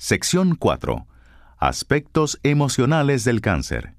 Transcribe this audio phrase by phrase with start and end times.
[0.00, 1.06] Sección 4.
[1.58, 3.96] Aspectos emocionales del cáncer.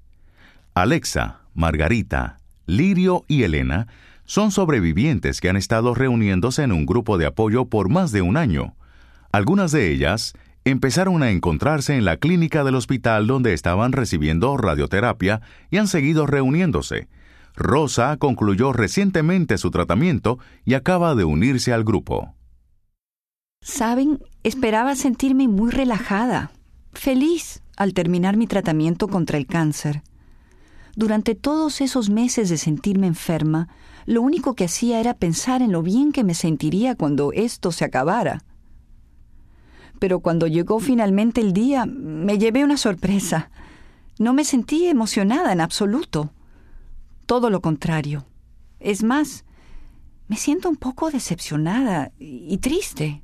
[0.74, 3.86] Alexa, Margarita, Lirio y Elena
[4.24, 8.36] son sobrevivientes que han estado reuniéndose en un grupo de apoyo por más de un
[8.36, 8.74] año.
[9.30, 10.32] Algunas de ellas
[10.64, 15.40] empezaron a encontrarse en la clínica del hospital donde estaban recibiendo radioterapia
[15.70, 17.06] y han seguido reuniéndose.
[17.54, 22.34] Rosa concluyó recientemente su tratamiento y acaba de unirse al grupo.
[23.62, 26.52] Saben, esperaba sentirme muy relajada,
[26.92, 30.02] feliz al terminar mi tratamiento contra el cáncer.
[30.94, 33.68] Durante todos esos meses de sentirme enferma,
[34.04, 37.86] lo único que hacía era pensar en lo bien que me sentiría cuando esto se
[37.86, 38.44] acabara
[40.02, 43.52] pero cuando llegó finalmente el día me llevé una sorpresa.
[44.18, 46.32] No me sentí emocionada en absoluto.
[47.24, 48.26] Todo lo contrario.
[48.80, 49.44] Es más,
[50.26, 53.21] me siento un poco decepcionada y triste.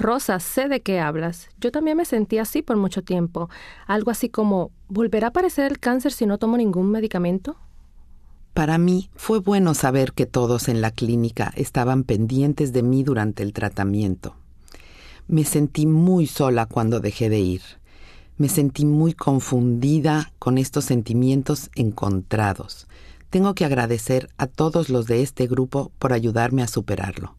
[0.00, 1.48] Rosa, sé de qué hablas.
[1.60, 3.50] Yo también me sentí así por mucho tiempo.
[3.86, 7.56] Algo así como, ¿volverá a aparecer el cáncer si no tomo ningún medicamento?
[8.54, 13.42] Para mí fue bueno saber que todos en la clínica estaban pendientes de mí durante
[13.42, 14.34] el tratamiento.
[15.28, 17.62] Me sentí muy sola cuando dejé de ir.
[18.38, 22.88] Me sentí muy confundida con estos sentimientos encontrados.
[23.28, 27.36] Tengo que agradecer a todos los de este grupo por ayudarme a superarlo.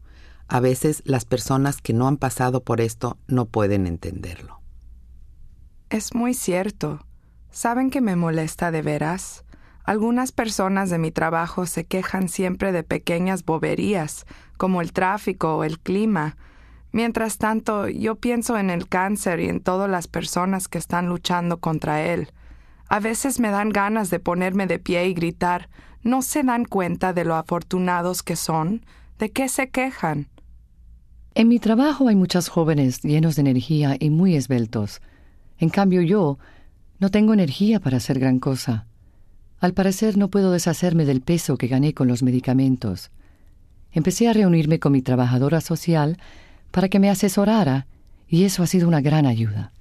[0.52, 4.60] A veces las personas que no han pasado por esto no pueden entenderlo.
[5.88, 7.06] Es muy cierto.
[7.50, 9.46] ¿Saben que me molesta de veras?
[9.82, 14.26] Algunas personas de mi trabajo se quejan siempre de pequeñas boberías,
[14.58, 16.36] como el tráfico o el clima,
[16.92, 21.58] Mientras tanto, yo pienso en el cáncer y en todas las personas que están luchando
[21.58, 22.30] contra él.
[22.86, 25.70] A veces me dan ganas de ponerme de pie y gritar,
[26.02, 28.84] ¿no se dan cuenta de lo afortunados que son?
[29.18, 30.28] ¿De qué se quejan?
[31.34, 35.00] En mi trabajo hay muchos jóvenes llenos de energía y muy esbeltos.
[35.58, 36.38] En cambio yo
[36.98, 38.86] no tengo energía para hacer gran cosa.
[39.58, 43.10] Al parecer no puedo deshacerme del peso que gané con los medicamentos.
[43.92, 46.18] Empecé a reunirme con mi trabajadora social
[46.70, 47.86] para que me asesorara,
[48.28, 49.72] y eso ha sido una gran ayuda.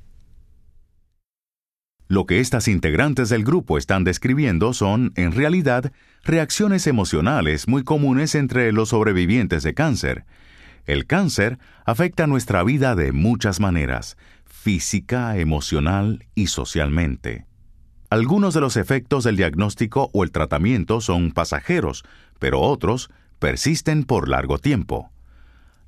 [2.08, 5.92] Lo que estas integrantes del grupo están describiendo son, en realidad,
[6.24, 10.26] reacciones emocionales muy comunes entre los sobrevivientes de cáncer.
[10.86, 17.46] El cáncer afecta nuestra vida de muchas maneras, física, emocional y socialmente.
[18.10, 22.04] Algunos de los efectos del diagnóstico o el tratamiento son pasajeros,
[22.40, 23.10] pero otros
[23.40, 25.12] persisten por largo tiempo.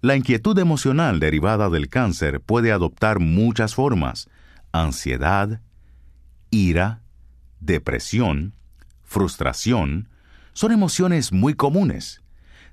[0.01, 4.29] La inquietud emocional derivada del cáncer puede adoptar muchas formas.
[4.71, 5.61] Ansiedad,
[6.49, 7.01] ira,
[7.59, 8.53] depresión,
[9.03, 10.09] frustración,
[10.53, 12.21] son emociones muy comunes.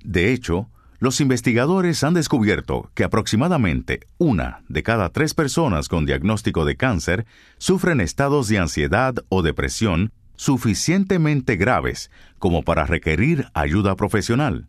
[0.03, 0.69] De hecho,
[1.01, 7.25] los investigadores han descubierto que aproximadamente una de cada tres personas con diagnóstico de cáncer
[7.57, 14.67] sufren estados de ansiedad o depresión suficientemente graves como para requerir ayuda profesional.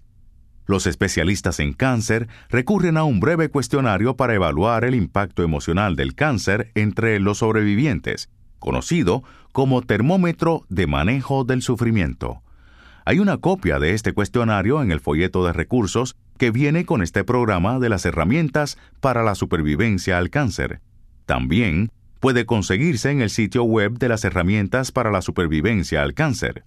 [0.65, 6.15] Los especialistas en cáncer recurren a un breve cuestionario para evaluar el impacto emocional del
[6.15, 9.23] cáncer entre los sobrevivientes, conocido
[9.53, 12.43] como termómetro de manejo del sufrimiento.
[13.05, 17.25] Hay una copia de este cuestionario en el folleto de recursos que viene con este
[17.25, 20.81] programa de las herramientas para la supervivencia al cáncer.
[21.27, 21.91] También
[22.21, 26.65] puede conseguirse en el sitio web de las herramientas para la supervivencia al cáncer.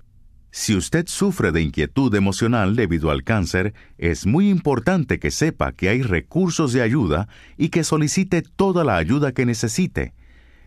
[0.52, 5.90] Si usted sufre de inquietud emocional debido al cáncer, es muy importante que sepa que
[5.90, 10.14] hay recursos de ayuda y que solicite toda la ayuda que necesite.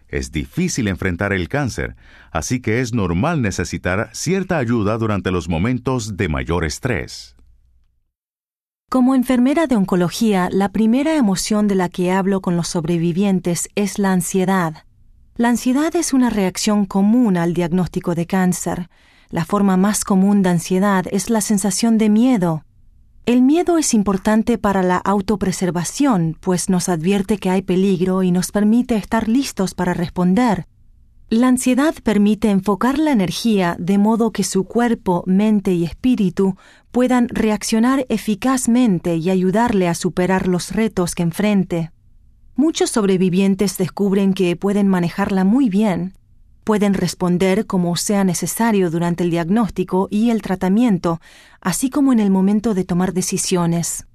[0.09, 1.97] Es difícil enfrentar el cáncer,
[2.31, 7.37] así que es normal necesitar cierta ayuda durante los momentos de mayor estrés.
[8.91, 13.99] Como enfermera de oncología, la primera emoción de la que hablo con los sobrevivientes es
[13.99, 14.85] la ansiedad.
[15.37, 18.89] La ansiedad es una reacción común al diagnóstico de cáncer
[19.31, 22.65] la forma más común de ansiedad es la sensación de miedo.
[23.29, 28.53] El miedo es importante para la autopreservación, pues nos advierte que hay peligro y nos
[28.53, 30.67] permite estar listos para responder.
[31.29, 36.57] La ansiedad permite enfocar la energía de modo que su cuerpo, mente y espíritu
[36.91, 41.91] puedan reaccionar eficazmente y ayudarle a superar los retos que enfrente.
[42.57, 46.15] Muchos sobrevivientes descubren que pueden manejarla muy bien,
[46.69, 51.19] pueden responder como sea necesario durante el diagnóstico y el tratamiento,
[51.63, 54.07] así como en el momento de tomar decisiones.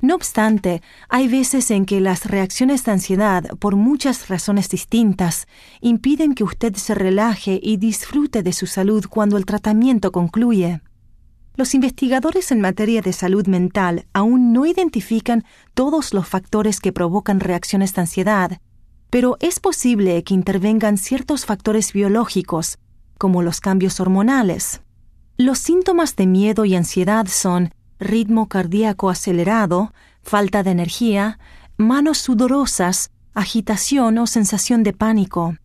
[0.00, 5.46] No obstante, hay veces en que las reacciones de ansiedad, por muchas razones distintas,
[5.80, 10.80] impiden que usted se relaje y disfrute de su salud cuando el tratamiento concluye.
[11.54, 17.38] Los investigadores en materia de salud mental aún no identifican todos los factores que provocan
[17.38, 18.58] reacciones de ansiedad,
[19.12, 22.78] pero es posible que intervengan ciertos factores biológicos,
[23.18, 24.80] como los cambios hormonales.
[25.36, 29.92] Los síntomas de miedo y ansiedad son ritmo cardíaco acelerado,
[30.22, 31.38] falta de energía,
[31.76, 35.58] manos sudorosas, agitación o sensación de pánico.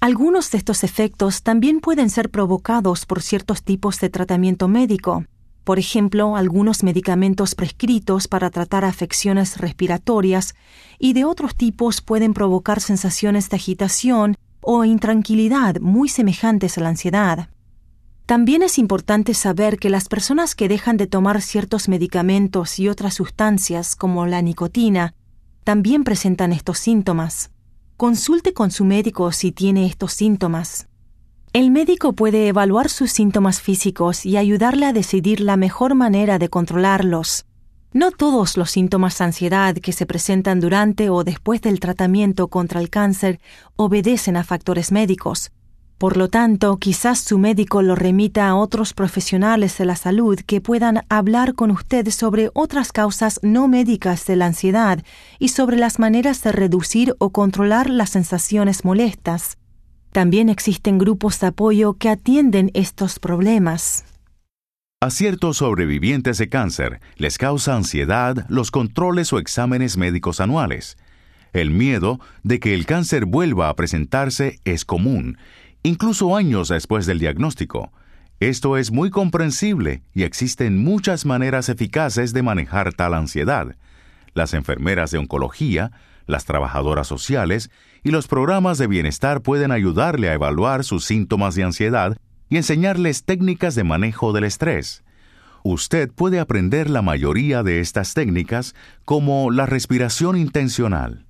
[0.00, 5.26] Algunos de estos efectos también pueden ser provocados por ciertos tipos de tratamiento médico,
[5.68, 10.54] por ejemplo, algunos medicamentos prescritos para tratar afecciones respiratorias
[10.98, 16.88] y de otros tipos pueden provocar sensaciones de agitación o intranquilidad muy semejantes a la
[16.88, 17.50] ansiedad.
[18.24, 23.12] También es importante saber que las personas que dejan de tomar ciertos medicamentos y otras
[23.12, 25.12] sustancias, como la nicotina,
[25.64, 27.50] también presentan estos síntomas.
[27.98, 30.87] Consulte con su médico si tiene estos síntomas.
[31.54, 36.50] El médico puede evaluar sus síntomas físicos y ayudarle a decidir la mejor manera de
[36.50, 37.46] controlarlos.
[37.90, 42.80] No todos los síntomas de ansiedad que se presentan durante o después del tratamiento contra
[42.80, 43.40] el cáncer
[43.76, 45.50] obedecen a factores médicos.
[45.96, 50.60] Por lo tanto, quizás su médico lo remita a otros profesionales de la salud que
[50.60, 55.02] puedan hablar con usted sobre otras causas no médicas de la ansiedad
[55.38, 59.56] y sobre las maneras de reducir o controlar las sensaciones molestas.
[60.12, 64.04] También existen grupos de apoyo que atienden estos problemas.
[65.00, 70.96] A ciertos sobrevivientes de cáncer les causa ansiedad los controles o exámenes médicos anuales.
[71.52, 75.38] El miedo de que el cáncer vuelva a presentarse es común,
[75.84, 77.92] incluso años después del diagnóstico.
[78.40, 83.76] Esto es muy comprensible y existen muchas maneras eficaces de manejar tal ansiedad.
[84.34, 85.92] Las enfermeras de oncología,
[86.26, 87.70] las trabajadoras sociales
[88.02, 92.16] y los programas de bienestar pueden ayudarle a evaluar sus síntomas de ansiedad
[92.48, 95.04] y enseñarles técnicas de manejo del estrés.
[95.64, 98.74] Usted puede aprender la mayoría de estas técnicas
[99.04, 101.26] como la respiración intencional,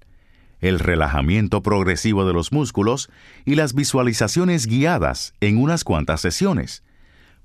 [0.61, 3.11] el relajamiento progresivo de los músculos
[3.45, 6.83] y las visualizaciones guiadas en unas cuantas sesiones.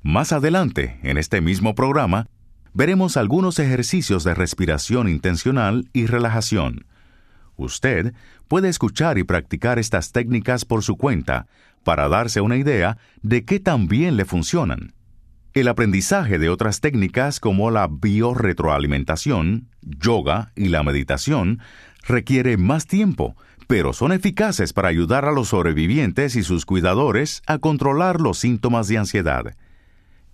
[0.02, 2.28] Más adelante, en este mismo programa,
[2.74, 6.86] veremos algunos ejercicios de respiración intencional y relajación.
[7.56, 8.14] Usted
[8.48, 11.48] puede escuchar y practicar estas técnicas por su cuenta
[11.84, 14.94] para darse una idea de qué tan bien le funcionan.
[15.54, 21.60] El aprendizaje de otras técnicas como la biorretroalimentación, yoga y la meditación
[22.08, 23.36] requiere más tiempo,
[23.68, 28.88] pero son eficaces para ayudar a los sobrevivientes y sus cuidadores a controlar los síntomas
[28.88, 29.56] de ansiedad.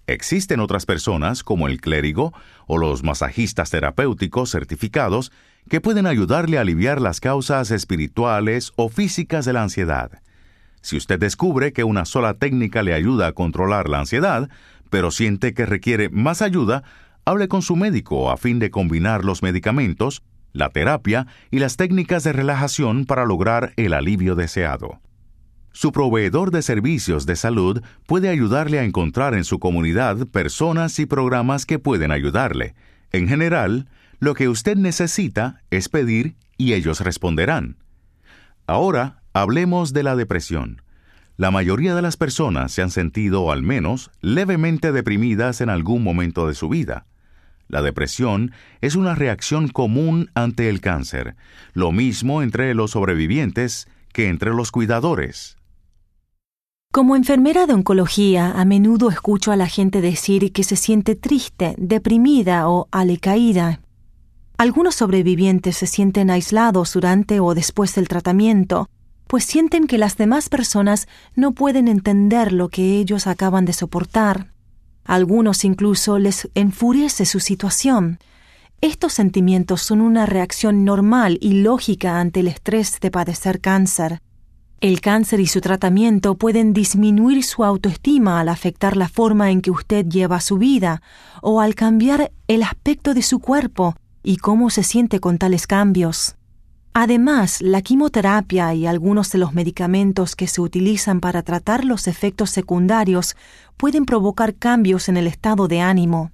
[0.07, 2.33] Existen otras personas, como el clérigo
[2.65, 5.31] o los masajistas terapéuticos certificados,
[5.69, 10.21] que pueden ayudarle a aliviar las causas espirituales o físicas de la ansiedad.
[10.81, 14.49] Si usted descubre que una sola técnica le ayuda a controlar la ansiedad,
[14.89, 16.83] pero siente que requiere más ayuda,
[17.25, 22.23] hable con su médico a fin de combinar los medicamentos, la terapia y las técnicas
[22.23, 24.99] de relajación para lograr el alivio deseado.
[25.71, 31.05] Su proveedor de servicios de salud puede ayudarle a encontrar en su comunidad personas y
[31.05, 32.73] programas que pueden ayudarle.
[33.11, 33.87] En general,
[34.19, 37.77] lo que usted necesita es pedir y ellos responderán.
[38.67, 40.81] Ahora hablemos de la depresión.
[41.37, 46.47] La mayoría de las personas se han sentido al menos levemente deprimidas en algún momento
[46.47, 47.05] de su vida.
[47.69, 48.51] La depresión
[48.81, 51.35] es una reacción común ante el cáncer,
[51.73, 55.55] lo mismo entre los sobrevivientes que entre los cuidadores.
[56.91, 61.75] Como enfermera de oncología, a menudo escucho a la gente decir que se siente triste,
[61.77, 63.79] deprimida o alecaída.
[64.59, 68.89] Algunos sobrevivientes se sienten aislados durante o después del tratamiento,
[69.25, 74.51] pues sienten que las demás personas no pueden entender lo que ellos acaban de soportar.
[75.05, 78.19] algunos incluso les enfurece su situación.
[78.81, 84.21] Estos sentimientos son una reacción normal y lógica ante el estrés de padecer cáncer.
[84.81, 89.71] El cáncer y su tratamiento pueden disminuir su autoestima al afectar la forma en que
[89.71, 91.01] usted lleva su vida
[91.41, 96.35] o al cambiar el aspecto de su cuerpo y cómo se siente con tales cambios.
[96.93, 102.49] Además, la quimioterapia y algunos de los medicamentos que se utilizan para tratar los efectos
[102.49, 103.35] secundarios
[103.77, 106.31] pueden provocar cambios en el estado de ánimo.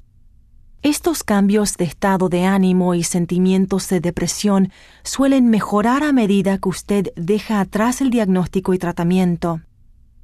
[0.82, 4.72] Estos cambios de estado de ánimo y sentimientos de depresión
[5.04, 9.62] suelen mejorar a medida que usted deja atrás el diagnóstico y tratamiento.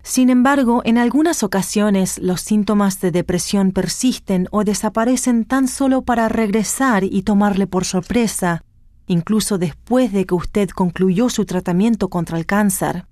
[0.04, 6.28] Sin embargo, en algunas ocasiones los síntomas de depresión persisten o desaparecen tan solo para
[6.28, 8.64] regresar y tomarle por sorpresa,
[9.06, 13.06] incluso después de que usted concluyó su tratamiento contra el cáncer.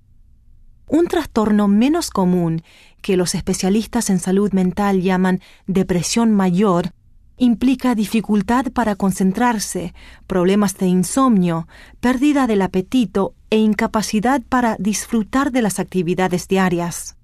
[0.88, 2.62] Un trastorno menos común
[3.00, 6.90] que los especialistas en salud mental llaman depresión mayor
[7.36, 9.94] implica dificultad para concentrarse,
[10.26, 11.68] problemas de insomnio,
[12.00, 17.16] pérdida del apetito e incapacidad para disfrutar de las actividades diarias.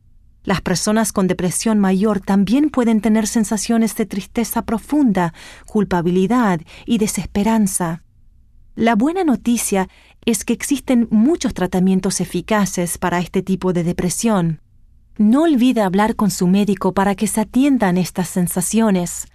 [0.45, 5.35] Las personas con depresión mayor también pueden tener sensaciones de tristeza profunda,
[5.67, 8.03] culpabilidad y desesperanza.
[8.77, 9.89] La buena noticia
[10.25, 14.61] es que existen muchos tratamientos eficaces para este tipo de depresión.
[15.19, 19.27] No olvide hablar con su médico para que se atiendan estas sensaciones.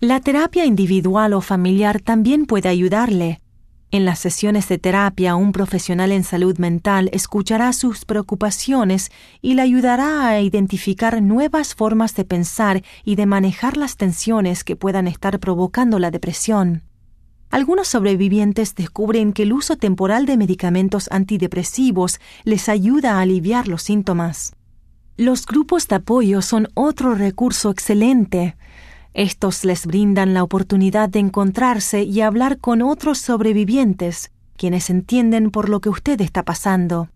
[0.00, 3.40] La terapia individual o familiar también puede ayudarle.
[3.90, 9.62] En las sesiones de terapia, un profesional en salud mental escuchará sus preocupaciones y le
[9.62, 15.38] ayudará a identificar nuevas formas de pensar y de manejar las tensiones que puedan estar
[15.40, 16.82] provocando la depresión.
[17.50, 23.82] Algunos sobrevivientes descubren que el uso temporal de medicamentos antidepresivos les ayuda a aliviar los
[23.82, 24.54] síntomas.
[25.16, 28.54] Los grupos de apoyo son otro recurso excelente.
[29.14, 35.68] Estos les brindan la oportunidad de encontrarse y hablar con otros sobrevivientes, quienes entienden por
[35.68, 37.08] lo que usted está pasando.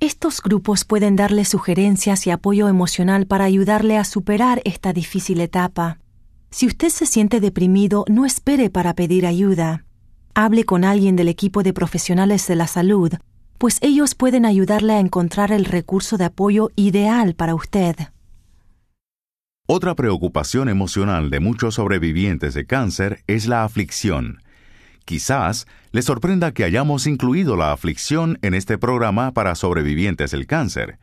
[0.00, 5.98] Estos grupos pueden darle sugerencias y apoyo emocional para ayudarle a superar esta difícil etapa.
[6.50, 9.84] Si usted se siente deprimido, no espere para pedir ayuda.
[10.34, 13.12] Hable con alguien del equipo de profesionales de la salud,
[13.58, 17.96] pues ellos pueden ayudarle a encontrar el recurso de apoyo ideal para usted.
[19.70, 24.38] Otra preocupación emocional de muchos sobrevivientes de cáncer es la aflicción.
[25.04, 30.98] Quizás le sorprenda que hayamos incluido la aflicción en este programa para sobrevivientes del cáncer.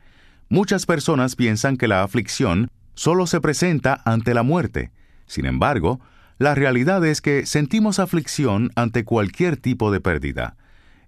[0.48, 4.90] Muchas personas piensan que la aflicción solo se presenta ante la muerte.
[5.28, 6.00] Sin embargo,
[6.38, 10.56] la realidad es que sentimos aflicción ante cualquier tipo de pérdida.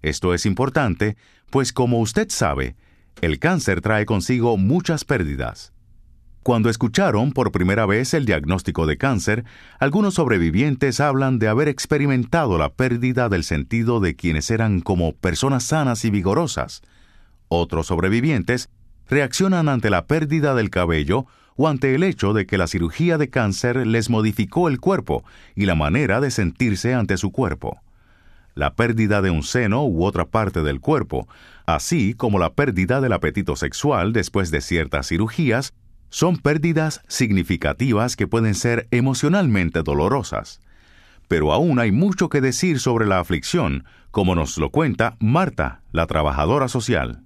[0.01, 1.17] Esto es importante,
[1.49, 2.77] pues como usted sabe,
[3.19, 5.73] el cáncer trae consigo muchas pérdidas.
[6.49, 9.45] Cuando escucharon por primera vez el diagnóstico de cáncer,
[9.77, 15.63] algunos sobrevivientes hablan de haber experimentado la pérdida del sentido de quienes eran como personas
[15.65, 16.81] sanas y vigorosas.
[17.49, 18.71] Otros sobrevivientes
[19.07, 23.29] reaccionan ante la pérdida del cabello o ante el hecho de que la cirugía de
[23.29, 27.79] cáncer les modificó el cuerpo y la manera de sentirse ante su cuerpo.
[28.55, 31.27] La pérdida de un seno u otra parte del cuerpo,
[31.67, 35.75] así como la pérdida del apetito sexual después de ciertas cirugías,
[36.09, 40.61] son pérdidas significativas que pueden ser emocionalmente dolorosas.
[41.27, 46.07] Pero aún hay mucho que decir sobre la aflicción, como nos lo cuenta Marta, la
[46.07, 47.23] trabajadora social.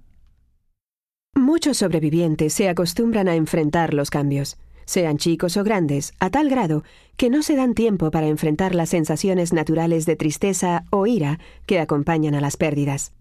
[1.34, 6.84] Muchos sobrevivientes se acostumbran a enfrentar los cambios, sean chicos o grandes, a tal grado
[7.16, 11.80] que no se dan tiempo para enfrentar las sensaciones naturales de tristeza o ira que
[11.80, 13.12] acompañan a las pérdidas.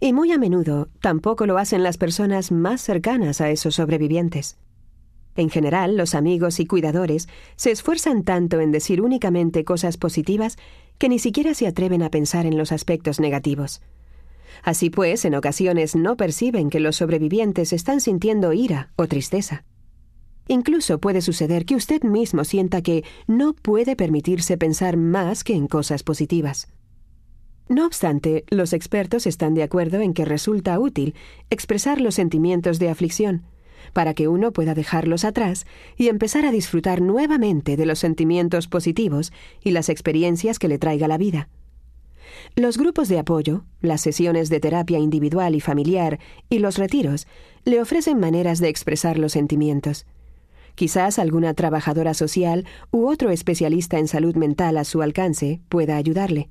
[0.00, 4.58] Y muy a menudo tampoco lo hacen las personas más cercanas a esos sobrevivientes.
[5.36, 10.56] En general, los amigos y cuidadores se esfuerzan tanto en decir únicamente cosas positivas
[10.98, 13.80] que ni siquiera se atreven a pensar en los aspectos negativos.
[14.62, 19.64] Así pues, en ocasiones no perciben que los sobrevivientes están sintiendo ira o tristeza.
[20.48, 25.68] Incluso puede suceder que usted mismo sienta que no puede permitirse pensar más que en
[25.68, 26.68] cosas positivas.
[27.68, 31.14] No obstante, los expertos están de acuerdo en que resulta útil
[31.50, 33.44] expresar los sentimientos de aflicción,
[33.92, 39.32] para que uno pueda dejarlos atrás y empezar a disfrutar nuevamente de los sentimientos positivos
[39.62, 41.48] y las experiencias que le traiga la vida.
[42.56, 46.18] Los grupos de apoyo, las sesiones de terapia individual y familiar
[46.48, 47.26] y los retiros
[47.64, 50.06] le ofrecen maneras de expresar los sentimientos.
[50.74, 56.48] Quizás alguna trabajadora social u otro especialista en salud mental a su alcance pueda ayudarle.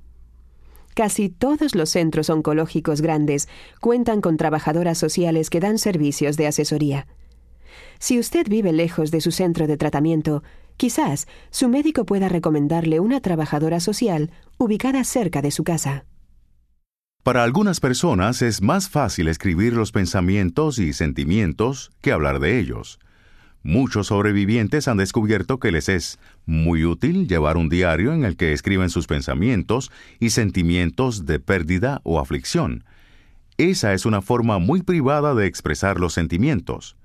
[0.94, 3.48] Casi todos los centros oncológicos grandes
[3.80, 7.08] cuentan con trabajadoras sociales que dan servicios de asesoría.
[8.00, 10.44] Si usted vive lejos de su centro de tratamiento,
[10.78, 16.06] quizás su médico pueda recomendarle una trabajadora social ubicada cerca de su casa.
[17.24, 23.00] Para algunas personas es más fácil escribir los pensamientos y sentimientos que hablar de ellos.
[23.62, 28.54] Muchos sobrevivientes han descubierto que les es muy útil llevar un diario en el que
[28.54, 32.86] escriben sus pensamientos y sentimientos de pérdida o aflicción.
[33.58, 36.96] Esa es una forma muy privada de expresar los sentimientos.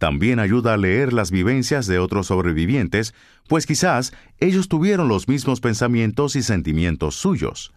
[0.00, 3.14] También ayuda a leer las vivencias de otros sobrevivientes,
[3.48, 7.74] pues quizás ellos tuvieron los mismos pensamientos y sentimientos suyos.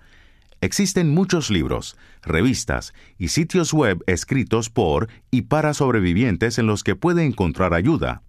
[0.62, 6.96] Existen muchos libros, revistas y sitios web escritos por y para sobrevivientes en los que
[6.96, 8.22] puede encontrar ayuda.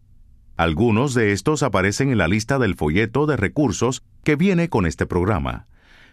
[0.56, 5.06] Algunos de estos aparecen en la lista del folleto de recursos que viene con este
[5.06, 5.68] programa.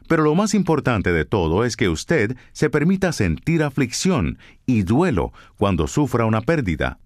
[0.07, 5.33] Pero lo más importante de todo es que usted se permita sentir aflicción y duelo
[5.57, 6.99] cuando sufra una pérdida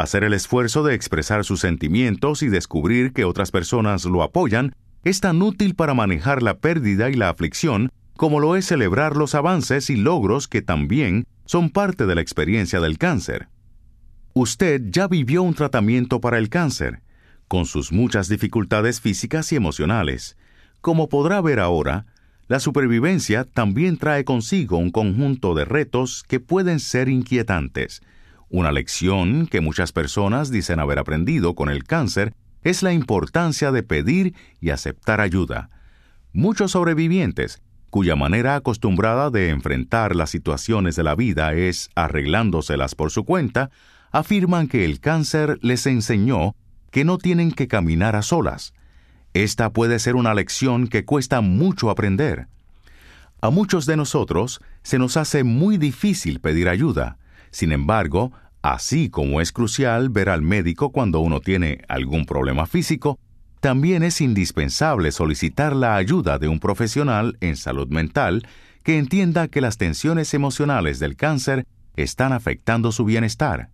[0.00, 5.20] Hacer el esfuerzo de expresar sus sentimientos y descubrir que otras personas lo apoyan es
[5.20, 9.90] tan útil para manejar la pérdida y la aflicción como lo es celebrar los avances
[9.90, 13.48] y logros que también son parte de la experiencia del cáncer.
[14.32, 17.02] Usted ya vivió un tratamiento para el cáncer,
[17.46, 20.38] con sus muchas dificultades físicas y emocionales.
[20.80, 22.06] Como podrá ver ahora,
[22.48, 28.00] la supervivencia también trae consigo un conjunto de retos que pueden ser inquietantes.
[28.50, 33.84] Una lección que muchas personas dicen haber aprendido con el cáncer es la importancia de
[33.84, 35.70] pedir y aceptar ayuda.
[36.32, 43.12] Muchos sobrevivientes, cuya manera acostumbrada de enfrentar las situaciones de la vida es arreglándoselas por
[43.12, 43.70] su cuenta,
[44.10, 46.56] afirman que el cáncer les enseñó
[46.90, 48.74] que no tienen que caminar a solas.
[49.32, 52.48] Esta puede ser una lección que cuesta mucho aprender.
[53.40, 57.16] A muchos de nosotros se nos hace muy difícil pedir ayuda.
[57.50, 63.18] Sin embargo, así como es crucial ver al médico cuando uno tiene algún problema físico,
[63.60, 68.46] también es indispensable solicitar la ayuda de un profesional en salud mental
[68.82, 71.66] que entienda que las tensiones emocionales del cáncer
[71.96, 73.70] están afectando su bienestar.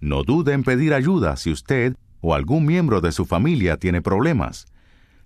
[0.00, 4.66] No dude en pedir ayuda si usted o algún miembro de su familia tiene problemas.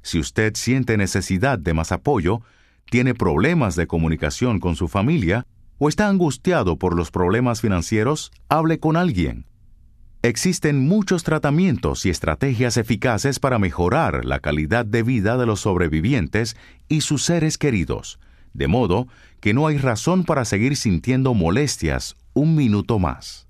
[0.03, 2.41] Si usted siente necesidad de más apoyo,
[2.91, 5.47] tiene problemas de comunicación con su familia
[5.79, 9.47] o está angustiado por los problemas financieros, hable con alguien.
[10.23, 16.57] Existen muchos tratamientos y estrategias eficaces para mejorar la calidad de vida de los sobrevivientes
[16.89, 18.19] y sus seres queridos,
[18.53, 19.07] de modo
[19.41, 23.47] que no hay razón para seguir sintiendo molestias un minuto más.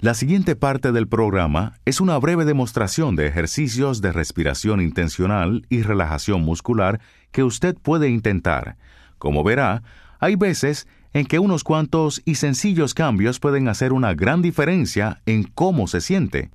[0.00, 5.82] La siguiente parte del programa es una breve demostración de ejercicios de respiración intencional y
[5.82, 8.76] relajación muscular que usted puede intentar.
[9.18, 9.84] Como verá,
[10.22, 15.42] hay veces en que unos cuantos y sencillos cambios pueden hacer una gran diferencia en
[15.42, 16.50] cómo se siente.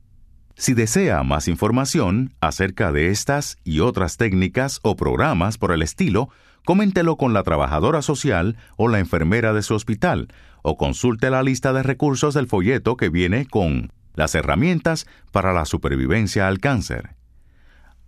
[0.55, 6.29] Si desea más información acerca de estas y otras técnicas o programas por el estilo,
[6.63, 10.29] coméntelo con la trabajadora social o la enfermera de su hospital,
[10.62, 15.65] o consulte la lista de recursos del folleto que viene con las herramientas para la
[15.65, 17.17] supervivencia al cáncer.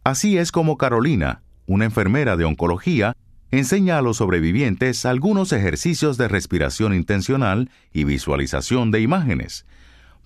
[0.06, 3.14] Así es como Carolina, una enfermera de oncología,
[3.52, 9.66] enseña a los sobrevivientes algunos ejercicios de respiración intencional y visualización de imágenes.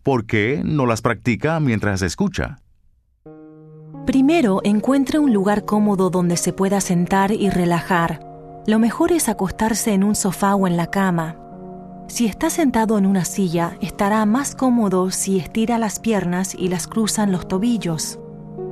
[0.04, 2.60] ¿Por qué no las practica mientras escucha?
[4.06, 8.20] Primero, encuentre un lugar cómodo donde se pueda sentar y relajar.
[8.68, 11.38] Lo mejor es acostarse en un sofá o en la cama.
[12.10, 16.88] Si está sentado en una silla, estará más cómodo si estira las piernas y las
[16.88, 18.20] cruzan los tobillos.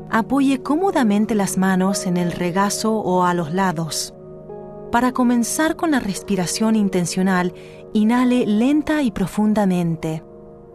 [0.10, 4.14] Apoye cómodamente las manos en el regazo o a los lados.
[4.92, 7.54] Para comenzar con la respiración intencional,
[7.94, 10.22] inhale lenta y profundamente.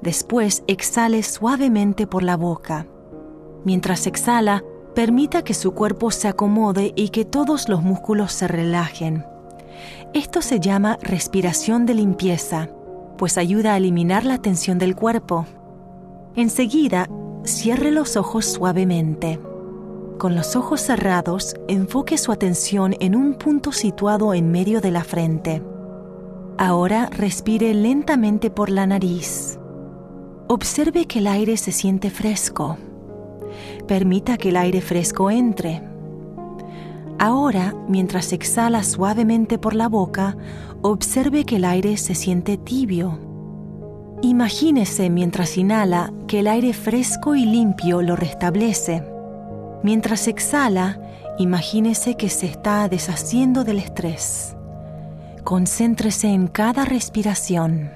[0.01, 2.87] Después exhale suavemente por la boca.
[3.65, 9.27] Mientras exhala, permita que su cuerpo se acomode y que todos los músculos se relajen.
[10.15, 12.71] Esto se llama respiración de limpieza,
[13.19, 15.45] pues ayuda a eliminar la tensión del cuerpo.
[16.37, 17.07] Enseguida,
[17.45, 19.39] cierre los ojos suavemente.
[20.19, 25.05] Con los ojos cerrados, enfoque su atención en un punto situado en medio de la
[25.05, 25.63] frente.
[26.57, 29.59] Ahora respire lentamente por la nariz.
[30.49, 32.79] Observe que el aire se siente fresco.
[33.87, 35.83] Permita que el aire fresco entre.
[37.19, 40.35] Ahora, mientras exhala suavemente por la boca,
[40.81, 43.19] observe que el aire se siente tibio.
[44.23, 49.16] Imagínese mientras inhala que el aire fresco y limpio lo restablece.
[49.83, 51.01] Mientras exhala,
[51.39, 54.57] imagínese que se está deshaciendo del estrés.
[55.45, 57.91] Concéntrese en cada respiración.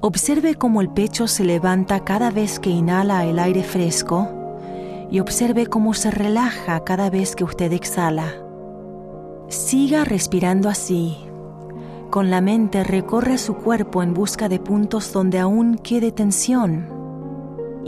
[0.00, 4.28] Observe cómo el pecho se levanta cada vez que inhala el aire fresco
[5.10, 8.32] y observe cómo se relaja cada vez que usted exhala.
[9.48, 11.16] Siga respirando así.
[12.10, 16.95] Con la mente recorre su cuerpo en busca de puntos donde aún quede tensión.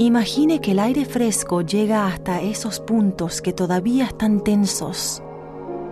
[0.00, 5.24] Imagine que el aire fresco llega hasta esos puntos que todavía están tensos.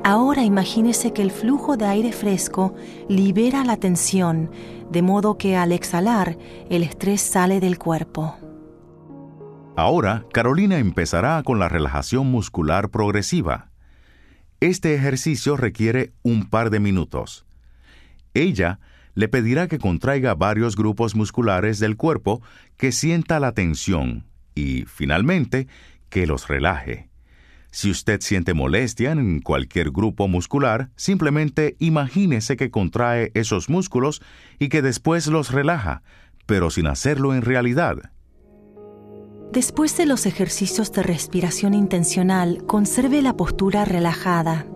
[0.04, 2.72] Ahora imagínese que el flujo de aire fresco
[3.08, 4.52] libera la tensión,
[4.92, 6.38] de modo que al exhalar
[6.70, 8.36] el estrés sale del cuerpo.
[9.74, 13.72] Ahora, Carolina empezará con la relajación muscular progresiva.
[14.60, 17.44] Este ejercicio requiere un par de minutos.
[18.34, 18.78] Ella
[19.16, 22.42] le pedirá que contraiga varios grupos musculares del cuerpo,
[22.76, 25.66] que sienta la tensión y, finalmente,
[26.10, 27.08] que los relaje.
[27.70, 34.22] Si usted siente molestia en cualquier grupo muscular, simplemente imagínese que contrae esos músculos
[34.58, 36.02] y que después los relaja,
[36.44, 38.12] pero sin hacerlo en realidad.
[39.50, 44.66] Después de los ejercicios de respiración intencional, conserve la postura relajada.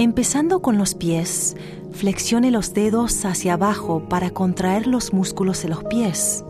[0.00, 1.56] Empezando con los pies,
[1.90, 6.44] flexione los dedos hacia abajo para contraer los músculos de los pies.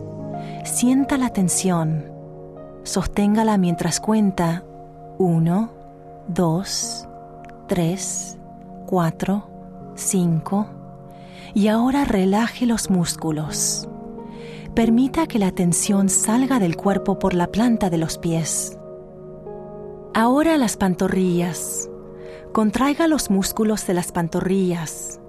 [0.65, 2.05] Sienta la tensión.
[2.83, 4.63] Sosténgala mientras cuenta
[5.17, 5.71] 1,
[6.27, 7.07] 2,
[7.67, 8.37] 3,
[8.85, 9.49] 4,
[9.95, 10.67] 5.
[11.55, 13.89] Y ahora relaje los músculos.
[14.75, 18.77] Permita que la tensión salga del cuerpo por la planta de los pies.
[20.13, 21.88] Ahora las pantorrillas.
[22.53, 25.19] Contraiga los músculos de las pantorrillas.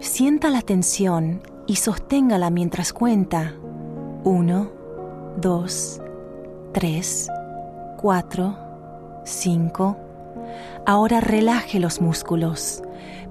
[0.00, 3.54] Sienta la tensión y sosténgala mientras cuenta.
[4.24, 4.70] 1,
[5.40, 6.00] 2,
[6.72, 7.28] 3,
[7.96, 8.58] 4,
[9.24, 9.96] 5.
[10.84, 12.82] Ahora relaje los músculos.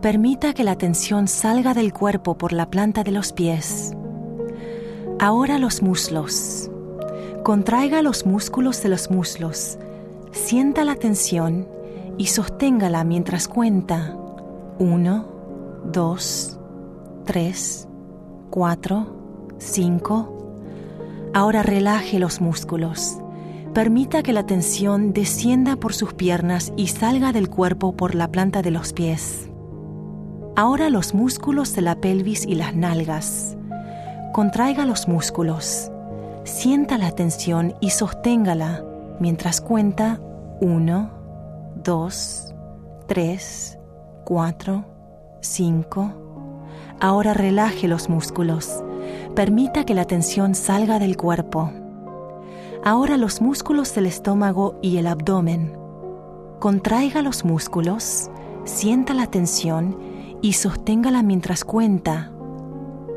[0.01, 3.93] Permita que la tensión salga del cuerpo por la planta de los pies.
[5.19, 6.71] Ahora los muslos.
[7.43, 9.77] Contraiga los músculos de los muslos.
[10.31, 11.76] Sienta la tensión
[12.17, 14.15] y sosténgala mientras cuenta.
[14.79, 15.25] 1,
[15.91, 16.59] 2,
[17.25, 17.87] 3,
[18.49, 19.07] 4,
[19.57, 21.29] 5.
[21.33, 23.17] Ahora relaje los músculos.
[23.73, 28.61] Permita que la tensión descienda por sus piernas y salga del cuerpo por la planta
[28.61, 29.49] de los pies.
[30.55, 33.55] Ahora los músculos de la pelvis y las nalgas.
[34.33, 35.91] Contraiga los músculos.
[36.43, 38.83] Sienta la tensión y sosténgala
[39.19, 40.19] mientras cuenta
[40.61, 41.16] 1,
[41.87, 42.53] 2,
[43.07, 43.79] 3,
[44.25, 44.85] 4,
[45.39, 46.11] 5.
[46.99, 48.83] Ahora relaje los músculos.
[49.35, 51.71] Permita que la tensión salga del cuerpo.
[52.83, 55.77] Ahora los músculos del estómago y el abdomen.
[56.59, 58.29] Contraiga los músculos,
[58.65, 59.97] sienta la tensión
[60.41, 62.33] y sosténgala mientras cuenta.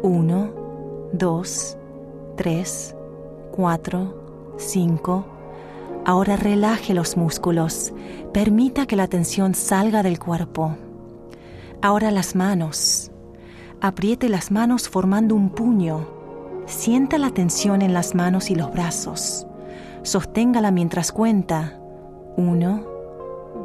[0.04, 1.78] 1, 2,
[2.36, 2.96] 3,
[3.50, 5.39] 4, 5.
[6.04, 7.92] Ahora relaje los músculos.
[8.32, 10.76] Permita que la tensión salga del cuerpo.
[11.82, 13.10] Ahora las manos.
[13.80, 16.08] Apriete las manos formando un puño.
[16.66, 19.46] Sienta la tensión en las manos y los brazos.
[20.02, 21.78] Sosténgala mientras cuenta.
[22.36, 22.86] 1,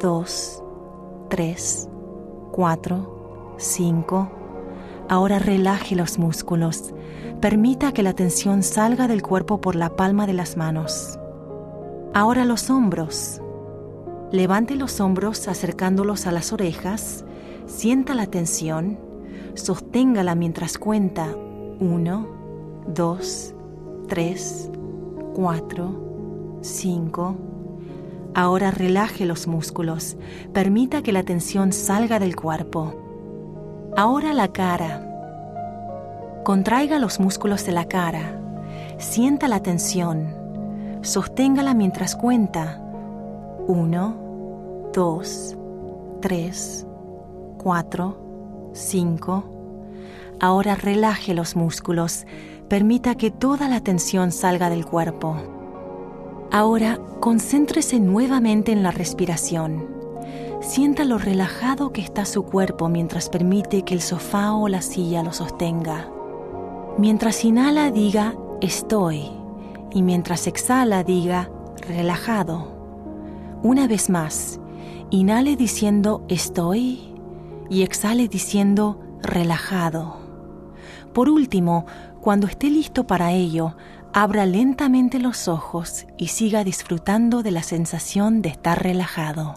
[0.00, 0.62] 2,
[1.30, 1.88] 3,
[2.52, 4.30] 4, 5.
[5.08, 6.92] Ahora relaje los músculos.
[7.40, 11.18] Permita que la tensión salga del cuerpo por la palma de las manos.
[12.14, 13.40] Ahora los hombros.
[14.32, 17.24] Levante los hombros acercándolos a las orejas.
[17.66, 18.98] Sienta la tensión.
[19.54, 21.28] Sosténgala mientras cuenta.
[21.80, 22.28] 1,
[22.94, 23.54] 2,
[24.08, 24.70] 3,
[25.34, 27.36] 4, 5.
[28.34, 30.16] Ahora relaje los músculos.
[30.52, 32.94] Permita que la tensión salga del cuerpo.
[33.96, 35.02] Ahora la cara.
[36.44, 38.40] Contraiga los músculos de la cara.
[38.98, 40.45] Sienta la tensión.
[41.06, 42.80] Sosténgala mientras cuenta.
[43.68, 45.56] 1, 2,
[46.20, 46.86] 3,
[47.58, 49.44] 4, 5.
[50.40, 52.26] Ahora relaje los músculos.
[52.68, 55.36] Permita que toda la tensión salga del cuerpo.
[56.50, 59.86] Ahora concéntrese nuevamente en la respiración.
[60.60, 65.22] Sienta lo relajado que está su cuerpo mientras permite que el sofá o la silla
[65.22, 66.08] lo sostenga.
[66.98, 69.45] Mientras inhala diga estoy
[69.96, 71.50] y mientras exhala diga
[71.88, 73.58] relajado.
[73.62, 74.60] Una vez más,
[75.08, 77.14] inhale diciendo estoy
[77.70, 80.18] y exhale diciendo relajado.
[81.14, 81.86] Por último,
[82.20, 83.74] cuando esté listo para ello,
[84.12, 89.54] abra lentamente los ojos y siga disfrutando de la sensación de estar relajado.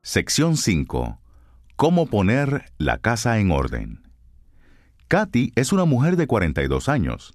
[0.00, 1.20] Sección 5.
[1.76, 4.11] Cómo poner la casa en orden.
[5.12, 7.34] Katy es una mujer de 42 años.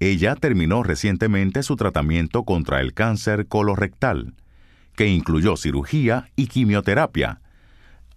[0.00, 4.34] Ella terminó recientemente su tratamiento contra el cáncer colorectal,
[4.96, 7.40] que incluyó cirugía y quimioterapia.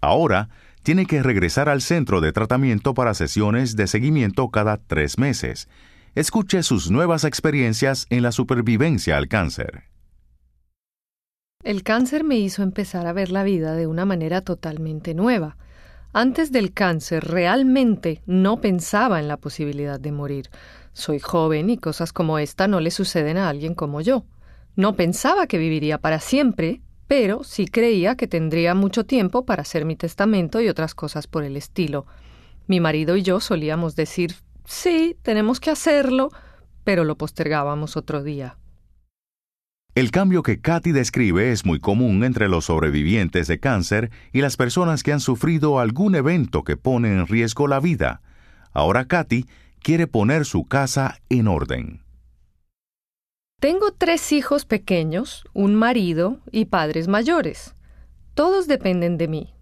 [0.00, 0.48] Ahora
[0.82, 5.68] tiene que regresar al centro de tratamiento para sesiones de seguimiento cada tres meses.
[6.16, 9.84] Escuche sus nuevas experiencias en la supervivencia al cáncer.
[11.62, 15.56] El cáncer me hizo empezar a ver la vida de una manera totalmente nueva.
[16.18, 20.48] Antes del cáncer realmente no pensaba en la posibilidad de morir.
[20.94, 24.24] Soy joven y cosas como esta no le suceden a alguien como yo.
[24.76, 29.84] No pensaba que viviría para siempre, pero sí creía que tendría mucho tiempo para hacer
[29.84, 32.06] mi testamento y otras cosas por el estilo.
[32.66, 36.30] Mi marido y yo solíamos decir sí, tenemos que hacerlo,
[36.82, 38.56] pero lo postergábamos otro día.
[39.96, 44.58] El cambio que Katy describe es muy común entre los sobrevivientes de cáncer y las
[44.58, 48.20] personas que han sufrido algún evento que pone en riesgo la vida.
[48.74, 49.46] Ahora Katy
[49.80, 52.02] quiere poner su casa en orden.
[53.58, 57.74] Tengo tres hijos pequeños, un marido y padres mayores.
[58.34, 59.54] Todos dependen de mí.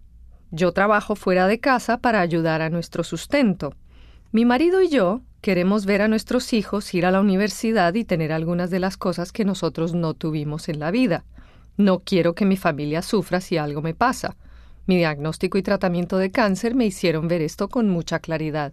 [0.50, 3.76] Yo trabajo fuera de casa para ayudar a nuestro sustento.
[4.32, 8.32] Mi marido y yo queremos ver a nuestros hijos ir a la universidad y tener
[8.32, 11.26] algunas de las cosas que nosotros no tuvimos en la vida.
[11.76, 14.38] No quiero que mi familia sufra si algo me pasa.
[14.86, 18.72] Mi diagnóstico y tratamiento de cáncer me hicieron ver esto con mucha claridad.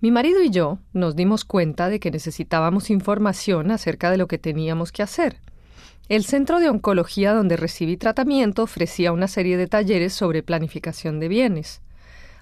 [0.00, 4.38] Mi marido y yo nos dimos cuenta de que necesitábamos información acerca de lo que
[4.38, 5.36] teníamos que hacer.
[6.08, 11.28] El centro de oncología donde recibí tratamiento ofrecía una serie de talleres sobre planificación de
[11.28, 11.80] bienes.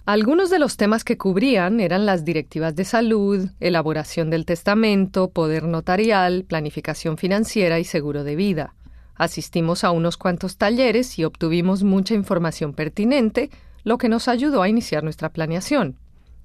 [0.06, 5.64] Algunos de los temas que cubrían eran las directivas de salud, elaboración del testamento, poder
[5.64, 8.76] notarial, planificación financiera y seguro de vida.
[9.16, 13.50] Asistimos a unos cuantos talleres y obtuvimos mucha información pertinente,
[13.82, 15.96] lo que nos ayudó a iniciar nuestra planeación.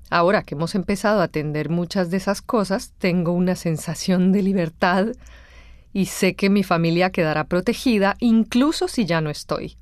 [0.10, 5.10] Ahora que hemos empezado a atender muchas de esas cosas, tengo una sensación de libertad
[5.93, 9.78] y sé que mi familia quedará protegida incluso si ya no estoy.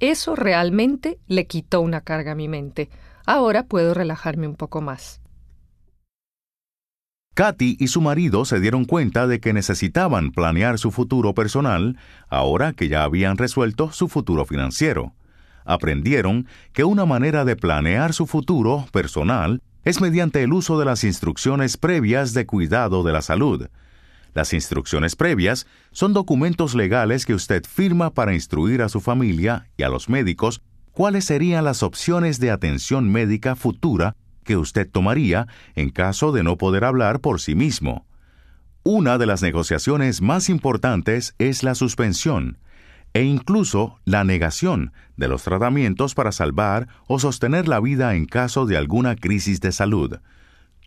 [0.00, 2.90] Eso realmente le quitó una carga a mi mente.
[3.26, 5.20] Ahora puedo relajarme un poco más.
[7.34, 11.98] Katy y su marido se dieron cuenta de que necesitaban planear su futuro personal
[12.30, 15.12] ahora que ya habían resuelto su futuro financiero
[15.66, 21.04] aprendieron que una manera de planear su futuro personal es mediante el uso de las
[21.04, 23.68] instrucciones previas de cuidado de la salud.
[24.32, 29.82] Las instrucciones previas son documentos legales que usted firma para instruir a su familia y
[29.82, 30.62] a los médicos
[30.96, 36.56] cuáles serían las opciones de atención médica futura que usted tomaría en caso de no
[36.56, 38.06] poder hablar por sí mismo.
[38.82, 42.56] Una de las negociaciones más importantes es la suspensión,
[43.12, 48.64] e incluso la negación de los tratamientos para salvar o sostener la vida en caso
[48.64, 50.16] de alguna crisis de salud.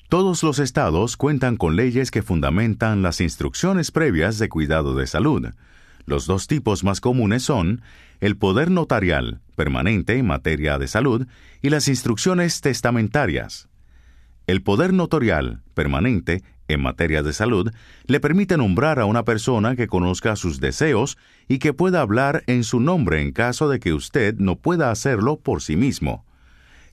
[0.09, 5.49] Todos los estados cuentan con leyes que fundamentan las instrucciones previas de cuidado de salud.
[6.07, 7.83] Los dos tipos más comunes son
[8.19, 11.27] el poder notarial, permanente en materia de salud,
[11.61, 13.69] y las instrucciones testamentarias.
[14.47, 17.71] El poder notarial, permanente, en materia de salud
[18.05, 22.63] le permite nombrar a una persona que conozca sus deseos y que pueda hablar en
[22.63, 26.25] su nombre en caso de que usted no pueda hacerlo por sí mismo.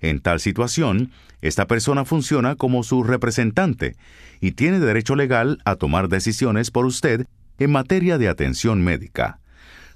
[0.01, 1.11] En tal situación,
[1.43, 3.97] esta persona funciona como su representante
[4.41, 7.27] y tiene derecho legal a tomar decisiones por usted
[7.59, 9.41] en materia de atención médica.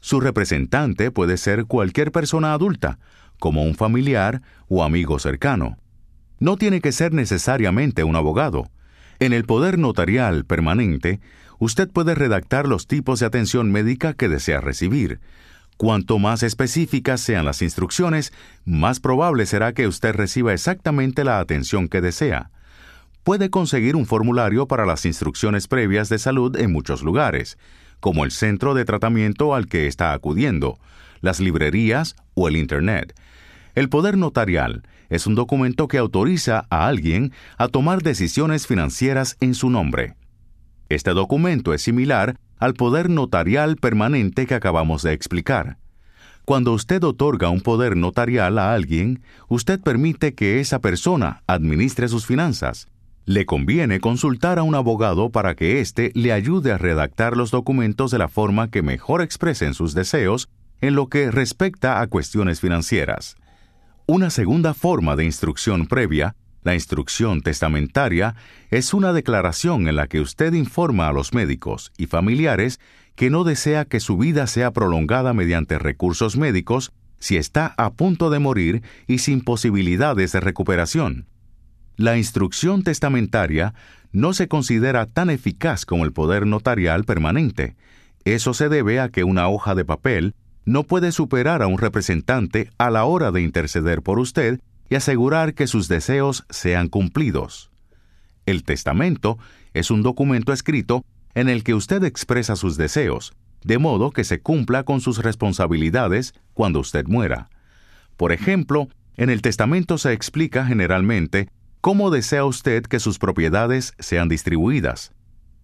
[0.01, 2.99] Su representante puede ser cualquier persona adulta,
[3.39, 5.79] como un familiar o amigo cercano.
[6.39, 8.71] No tiene que ser necesariamente un abogado.
[9.19, 11.21] En el poder notarial permanente,
[11.59, 15.21] usted puede redactar los tipos de atención médica que desea recibir.
[15.77, 18.33] Cuanto más específicas sean las instrucciones,
[18.65, 22.51] más probable será que usted reciba exactamente la atención que desea.
[23.23, 27.59] Puede conseguir un formulario para las instrucciones previas de salud en muchos lugares,
[28.01, 30.79] como el centro de tratamiento al que está acudiendo,
[31.21, 33.15] las librerías o el Internet.
[33.75, 39.55] El poder notarial es un documento que autoriza a alguien a tomar decisiones financieras en
[39.55, 40.15] su nombre.
[40.89, 45.79] Este documento es similar al poder notarial permanente que acabamos de explicar.
[46.45, 52.27] Cuando usted otorga un poder notarial a alguien, usted permite que esa persona administre sus
[52.27, 52.89] finanzas.
[53.31, 58.11] Le conviene consultar a un abogado para que éste le ayude a redactar los documentos
[58.11, 60.49] de la forma que mejor expresen sus deseos
[60.81, 63.37] en lo que respecta a cuestiones financieras.
[64.07, 68.35] Una segunda forma de instrucción previa, la instrucción testamentaria,
[68.73, 72.81] es una declaración en la que usted informa a los médicos y familiares
[73.15, 76.91] que no desea que su vida sea prolongada mediante recursos médicos
[77.21, 81.29] si está a punto de morir y sin posibilidades de recuperación.
[82.01, 83.75] La instrucción testamentaria
[84.11, 87.77] no se considera tan eficaz como el poder notarial permanente.
[88.25, 90.35] Eso se debe a que una hoja de papel
[90.65, 95.53] no puede superar a un representante a la hora de interceder por usted y asegurar
[95.53, 97.71] que sus deseos sean cumplidos.
[98.47, 99.37] El testamento
[99.75, 104.41] es un documento escrito en el que usted expresa sus deseos, de modo que se
[104.41, 107.51] cumpla con sus responsabilidades cuando usted muera.
[108.17, 114.29] Por ejemplo, en el testamento se explica generalmente cómo desea usted que sus propiedades sean
[114.29, 115.13] distribuidas.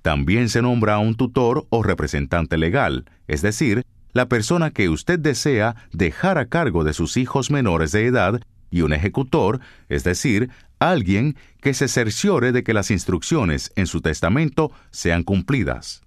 [0.03, 5.19] También se nombra a un tutor o representante legal, es decir, la persona que usted
[5.19, 10.51] desea dejar a cargo de sus hijos menores de edad y un ejecutor, es decir,
[10.79, 16.03] alguien que se cerciore de que las instrucciones en su testamento sean cumplidas.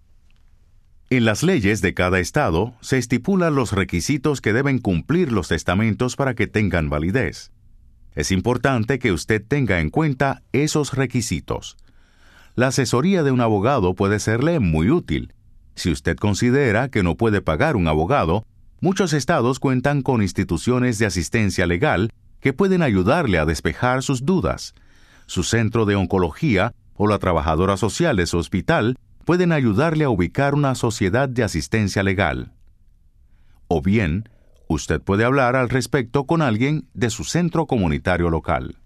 [1.12, 6.16] En las leyes de cada estado se estipulan los requisitos que deben cumplir los testamentos
[6.16, 7.52] para que tengan validez.
[8.20, 11.78] Es importante que usted tenga en cuenta esos requisitos.
[12.54, 15.34] La asesoría de un abogado puede serle muy útil,
[15.76, 18.46] si usted considera que no puede pagar un abogado,
[18.82, 24.74] muchos estados cuentan con instituciones de asistencia legal que pueden ayudarle a despejar sus dudas.
[25.26, 30.56] Su centro de oncología o la trabajadora social de su hospital pueden ayudarle a ubicar
[30.56, 32.52] una sociedad de asistencia legal.
[33.70, 34.28] O bien,
[34.70, 38.78] usted puede hablar al respecto con alguien de su centro comunitario local.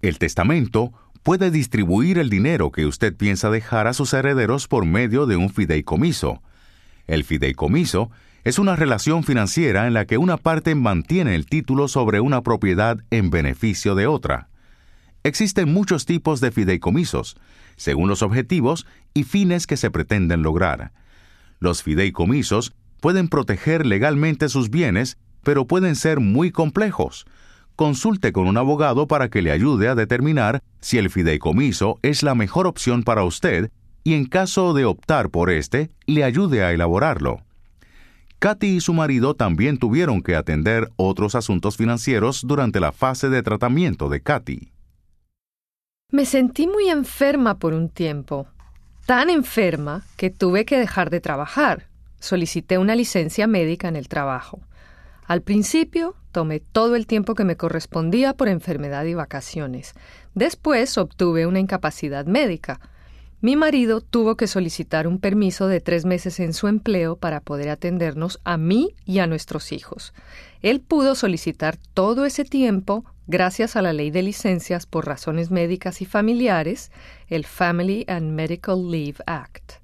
[0.00, 0.92] El testamento
[1.24, 5.50] puede distribuir el dinero que usted piensa dejar a sus herederos por medio de un
[5.50, 6.42] fideicomiso.
[7.08, 8.10] El fideicomiso
[8.44, 12.98] es una relación financiera en la que una parte mantiene el título sobre una propiedad
[13.10, 14.48] en beneficio de otra.
[15.24, 17.36] Existen muchos tipos de fideicomisos,
[17.74, 20.92] según los objetivos y fines que se pretenden lograr.
[21.58, 27.26] Los fideicomisos pueden proteger legalmente sus bienes, pero pueden ser muy complejos.
[27.76, 32.34] Consulte con un abogado para que le ayude a determinar si el fideicomiso es la
[32.34, 33.70] mejor opción para usted
[34.04, 37.42] y en caso de optar por este, le ayude a elaborarlo.
[38.38, 43.42] Katy y su marido también tuvieron que atender otros asuntos financieros durante la fase de
[43.42, 44.72] tratamiento de Katy.
[46.10, 48.46] Me sentí muy enferma por un tiempo,
[49.04, 51.92] tan enferma que tuve que dejar de trabajar.
[52.24, 54.62] Solicité una licencia médica en el trabajo.
[55.26, 59.92] Al principio tomé todo el tiempo que me correspondía por enfermedad y vacaciones.
[60.32, 62.80] Después obtuve una incapacidad médica.
[63.42, 67.68] Mi marido tuvo que solicitar un permiso de tres meses en su empleo para poder
[67.68, 70.14] atendernos a mí y a nuestros hijos.
[70.62, 76.00] Él pudo solicitar todo ese tiempo gracias a la ley de licencias por razones médicas
[76.00, 76.90] y familiares,
[77.28, 79.83] el Family and Medical Leave Act.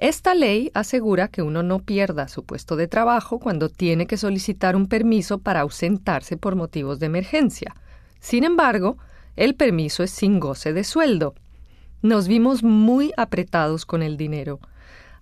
[0.00, 4.74] Esta ley asegura que uno no pierda su puesto de trabajo cuando tiene que solicitar
[4.74, 7.76] un permiso para ausentarse por motivos de emergencia.
[8.18, 8.96] Sin embargo,
[9.36, 11.34] el permiso es sin goce de sueldo.
[12.00, 14.58] Nos vimos muy apretados con el dinero.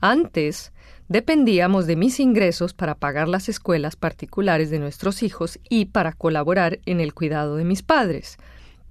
[0.00, 0.70] Antes,
[1.08, 6.78] dependíamos de mis ingresos para pagar las escuelas particulares de nuestros hijos y para colaborar
[6.86, 8.36] en el cuidado de mis padres.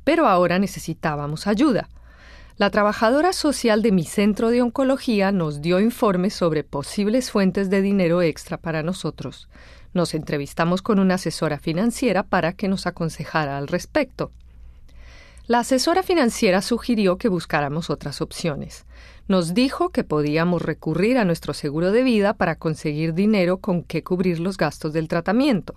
[0.04, 1.88] Pero ahora necesitábamos ayuda.
[2.58, 7.84] La trabajadora social de mi centro de oncología nos dio informes sobre posibles fuentes de
[7.84, 9.48] dinero extra para nosotros.
[9.94, 14.32] Nos entrevistamos con una asesora financiera para que nos aconsejara al respecto.
[15.46, 18.88] La asesora financiera sugirió que buscáramos otras opciones.
[19.28, 24.04] Nos dijo que podíamos recurrir a nuestro seguro de vida para conseguir dinero con que
[24.04, 25.76] cubrir los gastos del tratamiento.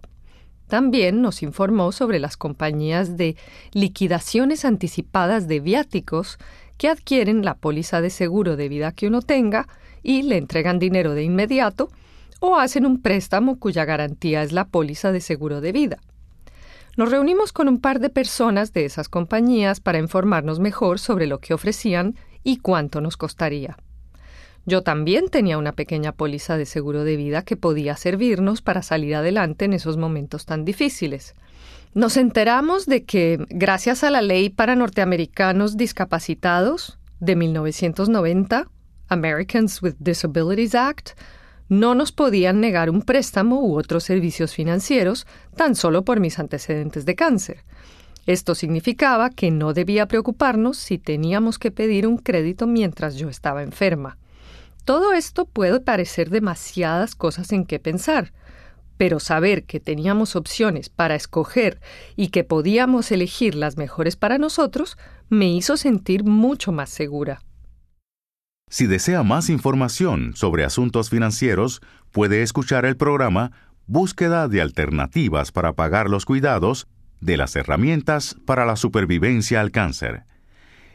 [0.66, 3.36] También nos informó sobre las compañías de
[3.72, 6.38] liquidaciones anticipadas de viáticos
[6.80, 9.68] que adquieren la póliza de seguro de vida que uno tenga
[10.02, 11.90] y le entregan dinero de inmediato
[12.40, 15.98] o hacen un préstamo cuya garantía es la póliza de seguro de vida.
[16.96, 21.38] Nos reunimos con un par de personas de esas compañías para informarnos mejor sobre lo
[21.38, 22.14] que ofrecían
[22.44, 23.76] y cuánto nos costaría.
[24.64, 29.16] Yo también tenía una pequeña póliza de seguro de vida que podía servirnos para salir
[29.16, 31.34] adelante en esos momentos tan difíciles.
[31.92, 38.68] Nos enteramos de que, gracias a la ley para norteamericanos discapacitados de 1990,
[39.08, 41.10] Americans with Disabilities Act,
[41.68, 45.26] no nos podían negar un préstamo u otros servicios financieros
[45.56, 47.64] tan solo por mis antecedentes de cáncer.
[48.24, 53.64] Esto significaba que no debía preocuparnos si teníamos que pedir un crédito mientras yo estaba
[53.64, 54.16] enferma.
[54.84, 58.32] Todo esto puede parecer demasiadas cosas en qué pensar,
[59.00, 61.80] pero saber que teníamos opciones para escoger
[62.16, 64.98] y que podíamos elegir las mejores para nosotros
[65.30, 67.40] me hizo sentir mucho más segura.
[68.68, 71.80] Si desea más información sobre asuntos financieros,
[72.12, 73.52] puede escuchar el programa
[73.86, 76.86] Búsqueda de Alternativas para Pagar los Cuidados
[77.22, 80.24] de las Herramientas para la Supervivencia al Cáncer.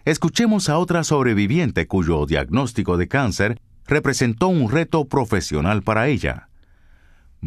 [0.05, 6.49] Escuchemos a otra sobreviviente cuyo diagnóstico de cáncer representó un reto profesional para ella.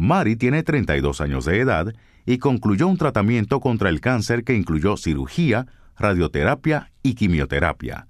[0.01, 1.93] Mari tiene 32 años de edad
[2.25, 8.07] y concluyó un tratamiento contra el cáncer que incluyó cirugía, radioterapia y quimioterapia.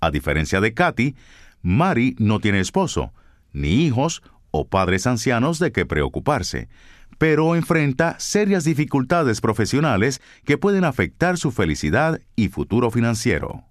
[0.00, 1.16] A diferencia de Katy,
[1.60, 3.12] Mari no tiene esposo,
[3.52, 4.22] ni hijos
[4.52, 6.70] o padres ancianos de qué preocuparse,
[7.18, 13.67] pero enfrenta serias dificultades profesionales que pueden afectar su felicidad y futuro financiero.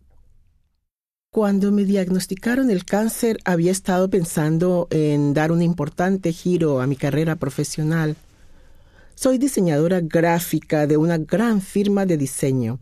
[1.38, 6.95] Cuando me diagnosticaron el cáncer había estado pensando en dar un importante giro a mi
[6.95, 8.15] carrera profesional.
[9.13, 12.79] Soy diseñadora gráfica de una gran firma de diseño.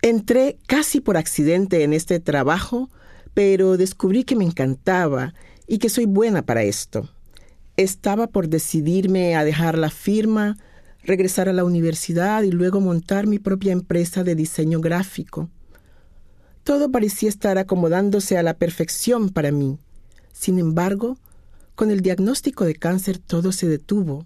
[0.00, 2.88] Entré casi por accidente en este trabajo
[3.34, 5.34] pero descubrí que me encantaba
[5.66, 7.10] y que soy buena para esto.
[7.76, 10.56] Estaba por decidirme a dejar la firma,
[11.02, 15.50] regresar a la universidad y luego montar mi propia empresa de diseño gráfico.
[16.66, 19.78] Todo parecía estar acomodándose a la perfección para mí.
[20.32, 21.16] Sin embargo,
[21.76, 24.24] Con el diagnóstico de cáncer todo se detuvo.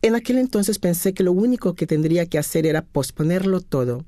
[0.00, 4.06] En aquel entonces pensé que lo único que tendría que hacer era posponerlo todo.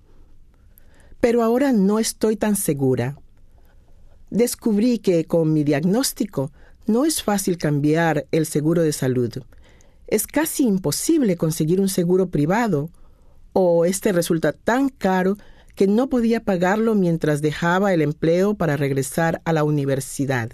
[1.20, 3.18] Pero ahora no estoy tan segura.
[4.30, 6.52] Descubrí que con mi diagnóstico
[6.86, 9.30] no es fácil cambiar el seguro de salud.
[10.06, 12.88] Es casi imposible conseguir un seguro privado,
[13.52, 15.36] o este resulta tan caro
[15.76, 20.50] que no podía pagarlo mientras dejaba el empleo para regresar a la universidad.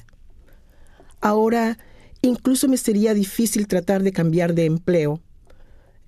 [1.21, 1.79] Ahora,
[2.21, 5.21] incluso me sería difícil tratar de cambiar de empleo.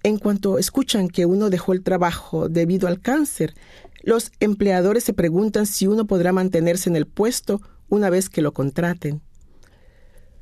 [0.02, 3.54] En cuanto escuchan que uno dejó el trabajo debido al cáncer,
[4.02, 8.52] los empleadores se preguntan si uno podrá mantenerse en el puesto una vez que lo
[8.52, 9.22] contraten.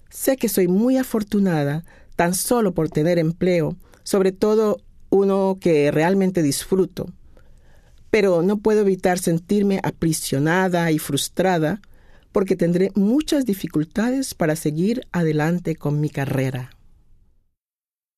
[0.09, 1.85] Sé que soy muy afortunada
[2.17, 7.07] tan solo por tener empleo, sobre todo uno que realmente disfruto.
[8.13, 11.81] Pero no puedo evitar sentirme aprisionada y frustrada
[12.31, 16.77] porque tendré muchas dificultades para seguir adelante con mi carrera.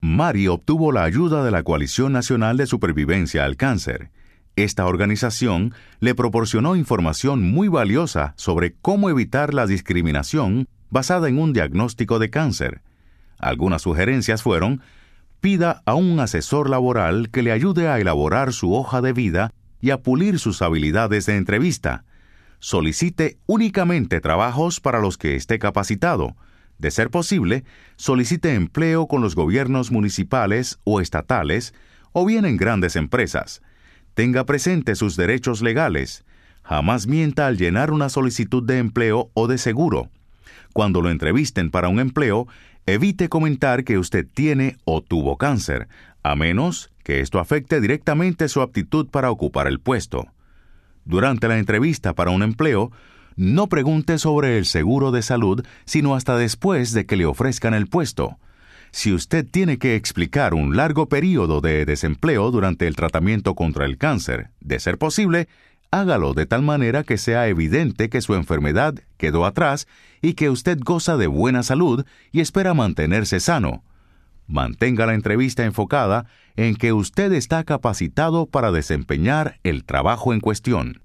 [0.01, 4.11] Mari obtuvo la ayuda de la Coalición Nacional de Supervivencia al Cáncer.
[4.57, 11.53] Esta organización le proporcionó información muy valiosa sobre cómo evitar la discriminación basada en un
[11.53, 12.83] diagnóstico de cáncer.
[13.39, 14.83] Algunas sugerencias fueron,
[15.41, 19.53] pida a un asesor laboral que le ayude a elaborar su hoja de vida
[19.85, 22.05] y a pulir sus habilidades de entrevista.
[22.59, 26.37] Solicite únicamente trabajos para los que esté capacitado.
[26.79, 27.65] De ser posible,
[27.97, 31.75] solicite empleo con los gobiernos municipales o estatales
[32.13, 33.61] o bien en grandes empresas.
[34.15, 36.25] Tenga presente sus derechos legales.
[36.63, 40.09] Jamás mienta al llenar una solicitud de empleo o de seguro.
[40.73, 42.49] Cuando lo entrevisten para un empleo,
[42.87, 45.89] evite comentar que usted tiene o tuvo cáncer,
[46.23, 50.27] a menos que esto afecte directamente su aptitud para ocupar el puesto.
[51.05, 52.91] Durante la entrevista para un empleo,
[53.37, 57.87] no pregunte sobre el seguro de salud, sino hasta después de que le ofrezcan el
[57.87, 58.39] puesto.
[58.91, 63.99] Si usted tiene que explicar un largo periodo de desempleo durante el tratamiento contra el
[63.99, 65.49] cáncer, de ser posible,
[65.91, 69.89] hágalo de tal manera que sea evidente que su enfermedad quedó atrás
[70.23, 73.83] y que usted goza de buena salud y espera mantenerse sano.
[74.47, 76.27] Mantenga la entrevista enfocada
[76.57, 81.01] en que usted está capacitado para desempeñar el trabajo en cuestión.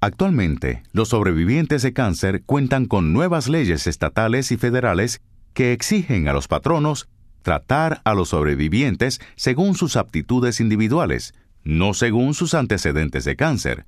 [0.00, 5.22] Actualmente, los sobrevivientes de cáncer cuentan con nuevas leyes estatales y federales
[5.54, 7.08] que exigen a los patronos
[7.42, 11.34] tratar a los sobrevivientes según sus aptitudes individuales,
[11.64, 13.86] no según sus antecedentes de cáncer.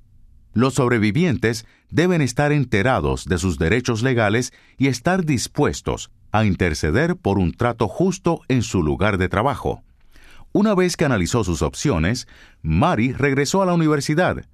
[0.53, 7.39] Los sobrevivientes deben estar enterados de sus derechos legales y estar dispuestos a interceder por
[7.39, 9.83] un trato justo en su lugar de trabajo.
[10.51, 12.27] Una vez que analizó sus opciones,
[12.61, 14.45] Mari regresó a la universidad.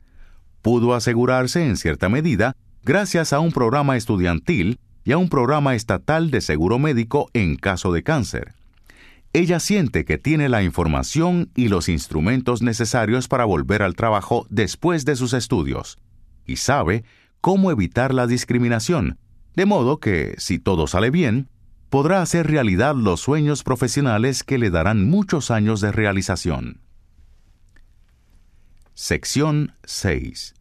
[0.62, 6.32] Pudo asegurarse en cierta medida gracias a un programa estudiantil y a un programa estatal
[6.32, 8.54] de seguro médico en caso de cáncer.
[9.34, 15.06] Ella siente que tiene la información y los instrumentos necesarios para volver al trabajo después
[15.06, 16.00] de sus estudios,
[16.46, 17.06] y sabe
[17.40, 19.18] cómo evitar la discriminación,
[19.56, 21.48] de modo que, si todo sale bien,
[21.92, 26.82] podrá hacer realidad los sueños profesionales que le darán muchos años de realización.
[28.96, 30.56] Sección 6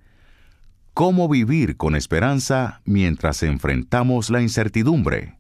[1.01, 5.39] cómo vivir con esperanza mientras enfrentamos la incertidumbre.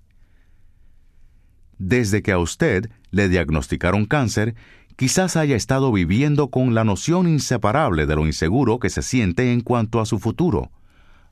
[1.76, 4.54] Desde que a usted le diagnosticaron cáncer,
[4.96, 9.60] quizás haya estado viviendo con la noción inseparable de lo inseguro que se siente en
[9.60, 10.70] cuanto a su futuro.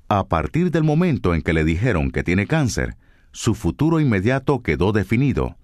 [0.09, 2.97] A partir del momento en que le dijeron que tiene cáncer,
[3.33, 5.57] su futuro inmediato quedó definido,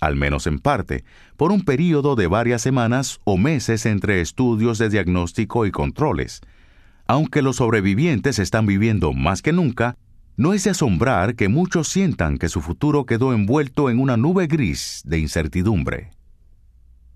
[0.00, 1.04] al menos en parte,
[1.36, 6.40] por un período de varias semanas o meses entre estudios de diagnóstico y controles,
[7.06, 9.96] aunque los sobrevivientes están viviendo más que nunca,
[10.36, 14.46] no es de asombrar que muchos sientan que su futuro quedó envuelto en una nube
[14.46, 16.12] gris de incertidumbre.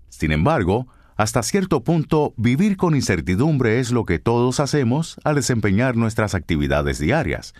[0.09, 0.87] Sin embargo,
[1.17, 6.99] hasta cierto punto, vivir con incertidumbre es lo que todos hacemos al desempeñar nuestras actividades
[6.99, 7.53] diarias.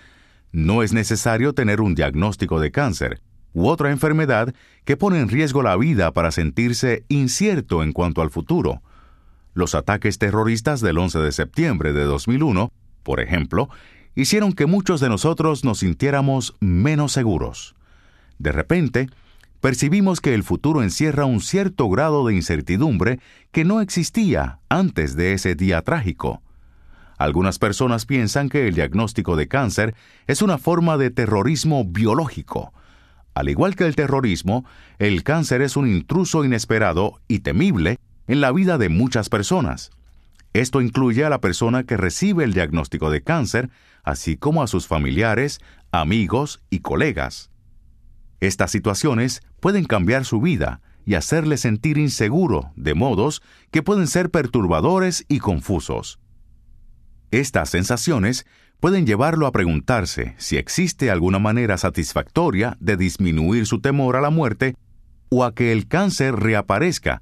[0.56, 3.20] No es necesario tener un diagnóstico de cáncer
[3.54, 8.30] u otra enfermedad que pone en riesgo la vida para sentirse incierto en cuanto al
[8.30, 8.82] futuro.
[9.54, 12.72] Los ataques terroristas del 11 de septiembre de 2001,
[13.04, 13.68] por ejemplo,
[14.16, 17.76] hicieron que muchos de nosotros nos sintiéramos menos seguros.
[18.40, 19.10] De repente,
[19.60, 23.20] percibimos que el futuro encierra un cierto grado de incertidumbre
[23.52, 26.42] que no existía antes de ese día trágico.
[27.18, 29.96] Algunas personas piensan que el diagnóstico de cáncer
[30.28, 32.74] es una forma de terrorismo biológico.
[33.34, 34.66] Al igual que el terrorismo,
[34.98, 39.92] el cáncer es un intruso inesperado y temible en la vida de muchas personas.
[40.54, 43.70] Esto incluye a la persona que recibe el diagnóstico de cáncer,
[44.04, 45.60] así como a sus familiares,
[45.92, 47.52] amigos y colegas.
[48.40, 53.42] Estas situaciones pueden cambiar su vida y hacerle sentir inseguro de modos
[53.72, 56.20] que pueden ser perturbadores y confusos.
[57.32, 58.46] Estas sensaciones
[58.80, 64.30] pueden llevarlo a preguntarse si existe alguna manera satisfactoria de disminuir su temor a la
[64.30, 64.76] muerte
[65.30, 67.22] o a que el cáncer reaparezca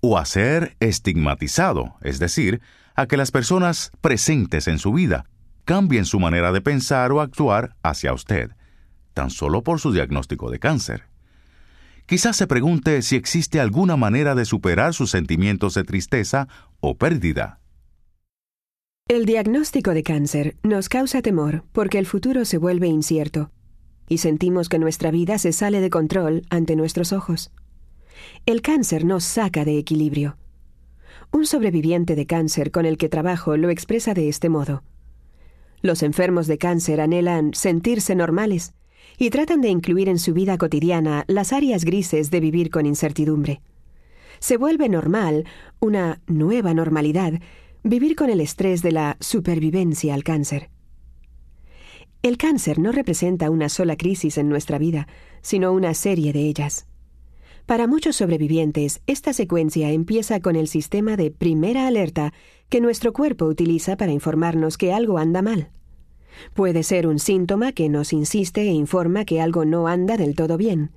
[0.00, 2.60] o a ser estigmatizado, es decir,
[2.94, 5.24] a que las personas presentes en su vida
[5.64, 8.50] cambien su manera de pensar o actuar hacia usted,
[9.14, 11.04] tan solo por su diagnóstico de cáncer.
[12.06, 16.48] Quizás se pregunte si existe alguna manera de superar sus sentimientos de tristeza
[16.80, 17.60] o pérdida.
[19.06, 23.50] El diagnóstico de cáncer nos causa temor porque el futuro se vuelve incierto
[24.08, 27.52] y sentimos que nuestra vida se sale de control ante nuestros ojos.
[28.46, 30.38] El cáncer nos saca de equilibrio.
[31.32, 34.82] Un sobreviviente de cáncer con el que trabajo lo expresa de este modo.
[35.82, 38.72] Los enfermos de cáncer anhelan sentirse normales
[39.18, 43.60] y tratan de incluir en su vida cotidiana las áreas grises de vivir con incertidumbre.
[44.38, 45.44] Se vuelve normal,
[45.78, 47.34] una nueva normalidad,
[47.86, 50.70] vivir con el estrés de la supervivencia al cáncer.
[52.22, 55.06] El cáncer no representa una sola crisis en nuestra vida,
[55.42, 56.86] sino una serie de ellas.
[57.66, 62.32] Para muchos sobrevivientes, esta secuencia empieza con el sistema de primera alerta
[62.70, 65.68] que nuestro cuerpo utiliza para informarnos que algo anda mal.
[66.54, 70.56] Puede ser un síntoma que nos insiste e informa que algo no anda del todo
[70.56, 70.90] bien.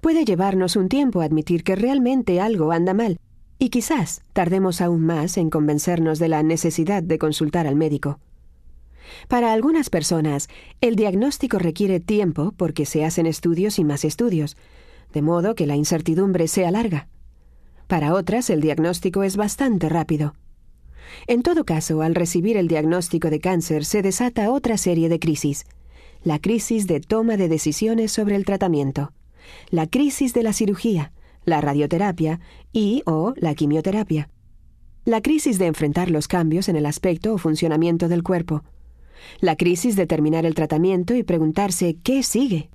[0.00, 3.18] Puede llevarnos un tiempo admitir que realmente algo anda mal,
[3.62, 8.18] y quizás tardemos aún más en convencernos de la necesidad de consultar al médico.
[9.28, 10.48] Para algunas personas,
[10.80, 14.56] el diagnóstico requiere tiempo porque se hacen estudios y más estudios,
[15.12, 17.06] de modo que la incertidumbre sea larga.
[17.86, 20.34] Para otras, el diagnóstico es bastante rápido.
[21.28, 25.66] En todo caso, al recibir el diagnóstico de cáncer se desata otra serie de crisis.
[26.24, 29.12] La crisis de toma de decisiones sobre el tratamiento,
[29.70, 31.12] la crisis de la cirugía,
[31.44, 32.40] la radioterapia
[32.72, 34.28] y o la quimioterapia.
[35.04, 38.62] La crisis de enfrentar los cambios en el aspecto o funcionamiento del cuerpo.
[39.40, 42.70] La crisis de terminar el tratamiento y preguntarse qué sigue.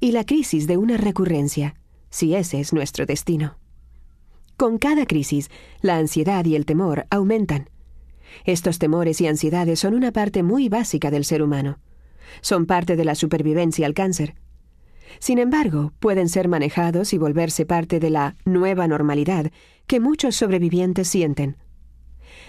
[0.00, 1.76] Y la crisis de una recurrencia,
[2.10, 3.58] si ese es nuestro destino.
[4.56, 5.50] Con cada crisis,
[5.80, 7.70] la ansiedad y el temor aumentan.
[8.44, 11.78] Estos temores y ansiedades son una parte muy básica del ser humano.
[12.40, 14.34] Son parte de la supervivencia al cáncer.
[15.18, 19.50] Sin embargo, pueden ser manejados y volverse parte de la nueva normalidad
[19.86, 21.56] que muchos sobrevivientes sienten.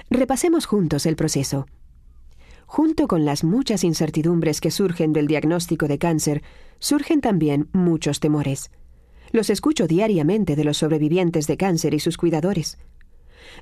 [0.10, 1.68] Repasemos juntos el proceso.
[2.66, 6.44] Junto con las muchas incertidumbres que surgen del diagnóstico de cáncer,
[6.80, 8.72] surgen también muchos temores.
[9.32, 12.78] Los escucho diariamente de los sobrevivientes de cáncer y sus cuidadores.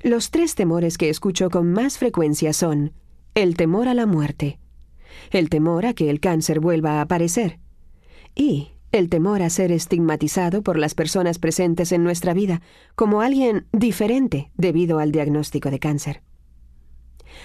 [0.02, 2.92] Los tres temores que escucho con más frecuencia son
[3.34, 4.58] el temor a la muerte,
[5.30, 7.58] el temor a que el cáncer vuelva a aparecer
[8.34, 12.60] y el temor a ser estigmatizado por las personas presentes en nuestra vida
[12.94, 16.22] como alguien diferente debido al diagnóstico de cáncer.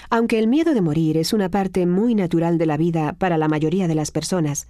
[0.10, 3.48] Aunque el miedo de morir es una parte muy natural de la vida para la
[3.48, 4.68] mayoría de las personas,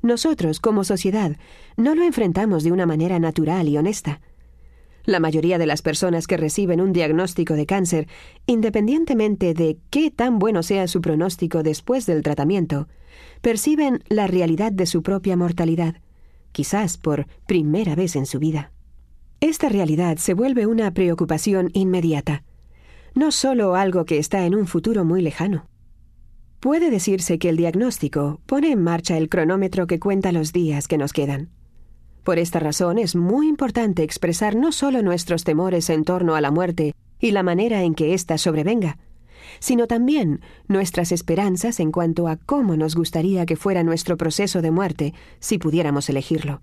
[0.00, 1.36] nosotros, como sociedad,
[1.76, 4.22] no lo enfrentamos de una manera natural y honesta.
[5.04, 8.08] La mayoría de las personas que reciben un diagnóstico de cáncer,
[8.46, 12.88] independientemente de qué tan bueno sea su pronóstico después del tratamiento,
[13.42, 15.96] perciben la realidad de su propia mortalidad
[16.54, 18.70] quizás por primera vez en su vida.
[19.40, 22.44] Esta realidad se vuelve una preocupación inmediata,
[23.14, 25.66] no solo algo que está en un futuro muy lejano.
[26.60, 30.96] Puede decirse que el diagnóstico pone en marcha el cronómetro que cuenta los días que
[30.96, 31.50] nos quedan.
[32.22, 36.50] Por esta razón es muy importante expresar no solo nuestros temores en torno a la
[36.50, 38.96] muerte y la manera en que ésta sobrevenga,
[39.58, 44.70] sino también nuestras esperanzas en cuanto a cómo nos gustaría que fuera nuestro proceso de
[44.70, 46.60] muerte si pudiéramos elegirlo.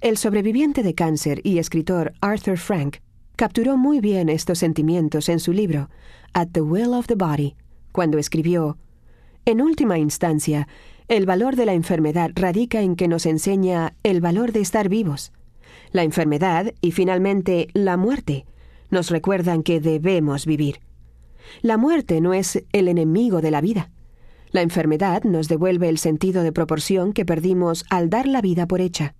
[0.00, 2.96] El sobreviviente de cáncer y escritor Arthur Frank
[3.36, 5.90] capturó muy bien estos sentimientos en su libro
[6.32, 7.56] At the Will of the Body,
[7.92, 8.78] cuando escribió
[9.44, 10.68] En última instancia,
[11.08, 15.32] el valor de la enfermedad radica en que nos enseña el valor de estar vivos.
[15.90, 18.46] La enfermedad y finalmente la muerte
[18.90, 20.80] nos recuerdan que debemos vivir.
[21.60, 23.90] La muerte no es el enemigo de la vida.
[24.50, 28.80] La enfermedad nos devuelve el sentido de proporción que perdimos al dar la vida por
[28.80, 29.14] hecha.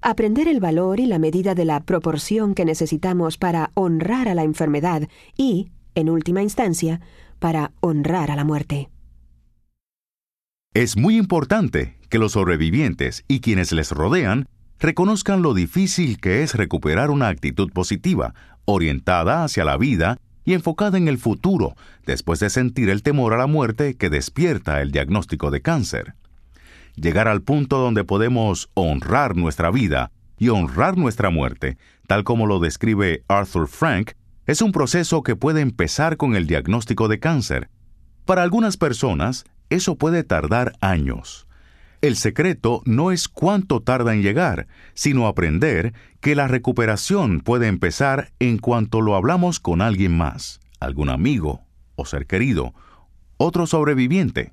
[0.00, 4.42] Aprender el valor y la medida de la proporción que necesitamos para honrar a la
[4.42, 7.00] enfermedad y, en última instancia,
[7.38, 8.90] para honrar a la muerte.
[10.74, 14.48] Es muy importante que los sobrevivientes y quienes les rodean
[14.80, 20.98] reconozcan lo difícil que es recuperar una actitud positiva, orientada hacia la vida y enfocada
[20.98, 21.74] en el futuro
[22.06, 26.14] después de sentir el temor a la muerte que despierta el diagnóstico de cáncer.
[26.94, 32.58] llegar al punto donde podemos honrar nuestra vida y honrar nuestra muerte, tal como lo
[32.58, 34.12] describe Arthur Frank,
[34.46, 37.70] es un proceso que puede empezar con el diagnóstico de cáncer.
[38.24, 41.46] Para algunas personas, eso puede tardar años.
[42.02, 48.32] El secreto no es cuánto tarda en llegar, sino aprender que la recuperación puede empezar
[48.38, 51.62] en cuanto lo hablamos con alguien más, algún amigo
[51.96, 52.74] o ser querido,
[53.38, 54.52] otro sobreviviente,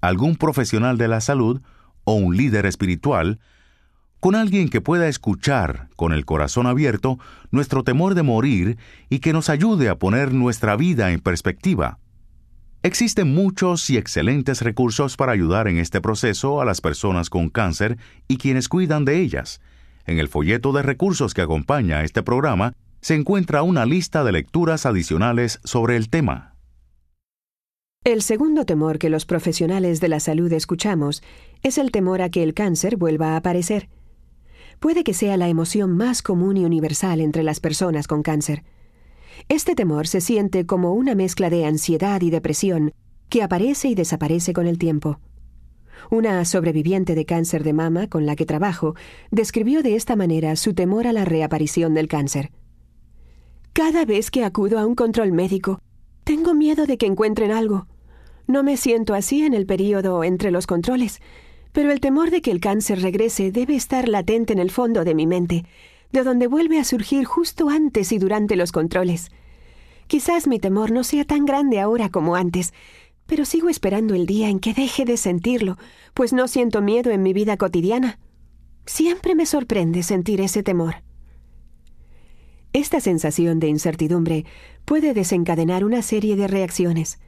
[0.00, 1.60] algún profesional de la salud
[2.04, 3.38] o un líder espiritual,
[4.18, 7.18] con alguien que pueda escuchar con el corazón abierto
[7.50, 8.78] nuestro temor de morir
[9.10, 11.98] y que nos ayude a poner nuestra vida en perspectiva.
[12.82, 17.98] Existen muchos y excelentes recursos para ayudar en este proceso a las personas con cáncer
[18.26, 19.60] y quienes cuidan de ellas.
[20.10, 24.32] En el folleto de recursos que acompaña a este programa se encuentra una lista de
[24.32, 26.56] lecturas adicionales sobre el tema.
[28.02, 31.22] El segundo temor que los profesionales de la salud escuchamos
[31.62, 33.88] es el temor a que el cáncer vuelva a aparecer.
[34.80, 38.64] Puede que sea la emoción más común y universal entre las personas con cáncer.
[39.48, 42.90] Este temor se siente como una mezcla de ansiedad y depresión
[43.28, 45.20] que aparece y desaparece con el tiempo.
[46.08, 48.94] Una sobreviviente de cáncer de mama con la que trabajo
[49.30, 52.50] describió de esta manera su temor a la reaparición del cáncer.
[53.72, 55.80] Cada vez que acudo a un control médico,
[56.24, 57.86] tengo miedo de que encuentren algo.
[58.46, 61.20] No me siento así en el periodo entre los controles,
[61.72, 65.14] pero el temor de que el cáncer regrese debe estar latente en el fondo de
[65.14, 65.64] mi mente,
[66.12, 69.30] de donde vuelve a surgir justo antes y durante los controles.
[70.08, 72.74] Quizás mi temor no sea tan grande ahora como antes,
[73.30, 75.78] pero sigo esperando el día en que deje de sentirlo,
[76.14, 78.18] pues no siento miedo en mi vida cotidiana.
[78.86, 80.96] Siempre me sorprende sentir ese temor.
[82.72, 84.46] Esta sensación de incertidumbre
[84.84, 87.20] puede desencadenar una serie de reacciones,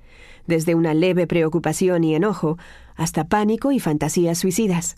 [0.49, 2.59] desde una leve preocupación y enojo
[2.97, 4.97] hasta pánico y fantasías suicidas.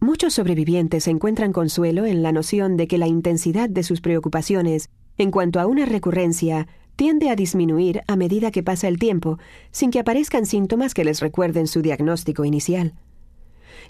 [0.00, 5.30] Muchos sobrevivientes encuentran consuelo en la noción de que la intensidad de sus preocupaciones en
[5.30, 6.66] cuanto a una recurrencia
[6.96, 9.38] tiende a disminuir a medida que pasa el tiempo,
[9.70, 12.94] sin que aparezcan síntomas que les recuerden su diagnóstico inicial.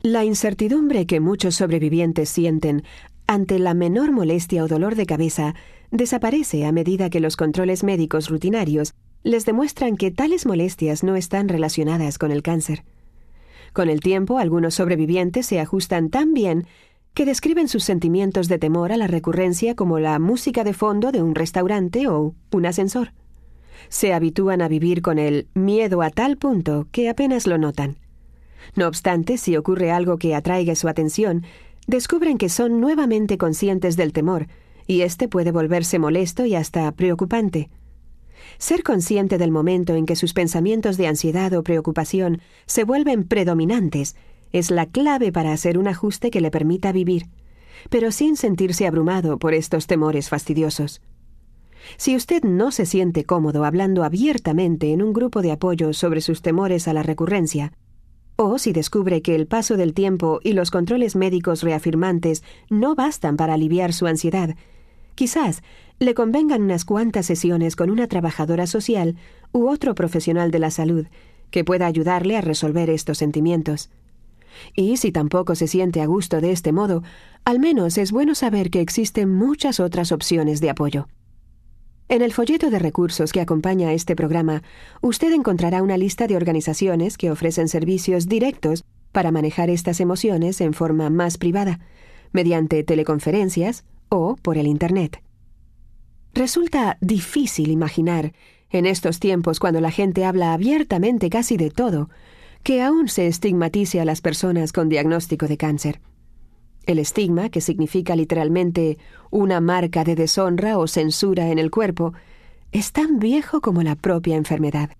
[0.02, 2.84] La incertidumbre que muchos sobrevivientes sienten
[3.26, 5.54] ante la menor molestia o dolor de cabeza
[5.90, 11.48] desaparece a medida que los controles médicos rutinarios les demuestran que tales molestias no están
[11.48, 12.84] relacionadas con el cáncer.
[13.72, 16.66] Con el tiempo, algunos sobrevivientes se ajustan tan bien
[17.14, 21.22] que describen sus sentimientos de temor a la recurrencia como la música de fondo de
[21.22, 23.12] un restaurante o un ascensor.
[23.88, 27.98] Se habitúan a vivir con el miedo a tal punto que apenas lo notan.
[28.74, 31.44] No obstante, si ocurre algo que atraiga su atención,
[31.86, 34.48] descubren que son nuevamente conscientes del temor,
[34.86, 37.70] y éste puede volverse molesto y hasta preocupante.
[38.58, 44.16] Ser consciente del momento en que sus pensamientos de ansiedad o preocupación se vuelven predominantes
[44.54, 47.26] es la clave para hacer un ajuste que le permita vivir,
[47.90, 51.02] pero sin sentirse abrumado por estos temores fastidiosos.
[51.96, 56.40] Si usted no se siente cómodo hablando abiertamente en un grupo de apoyo sobre sus
[56.40, 57.72] temores a la recurrencia,
[58.36, 63.36] o si descubre que el paso del tiempo y los controles médicos reafirmantes no bastan
[63.36, 64.54] para aliviar su ansiedad,
[65.16, 65.64] quizás
[65.98, 69.16] le convengan unas cuantas sesiones con una trabajadora social
[69.50, 71.06] u otro profesional de la salud
[71.50, 73.90] que pueda ayudarle a resolver estos sentimientos.
[74.74, 77.02] Y si tampoco se siente a gusto de este modo,
[77.44, 81.08] al menos es bueno saber que existen muchas otras opciones de apoyo.
[82.08, 84.62] En el folleto de recursos que acompaña a este programa,
[85.00, 90.74] usted encontrará una lista de organizaciones que ofrecen servicios directos para manejar estas emociones en
[90.74, 91.80] forma más privada,
[92.32, 95.22] mediante teleconferencias o por el Internet.
[96.34, 98.32] Resulta difícil imaginar,
[98.70, 102.10] en estos tiempos cuando la gente habla abiertamente casi de todo,
[102.64, 106.00] que aún se estigmatice a las personas con diagnóstico de cáncer.
[106.86, 108.98] El estigma, que significa literalmente
[109.30, 112.14] una marca de deshonra o censura en el cuerpo,
[112.72, 114.90] es tan viejo como la propia enfermedad.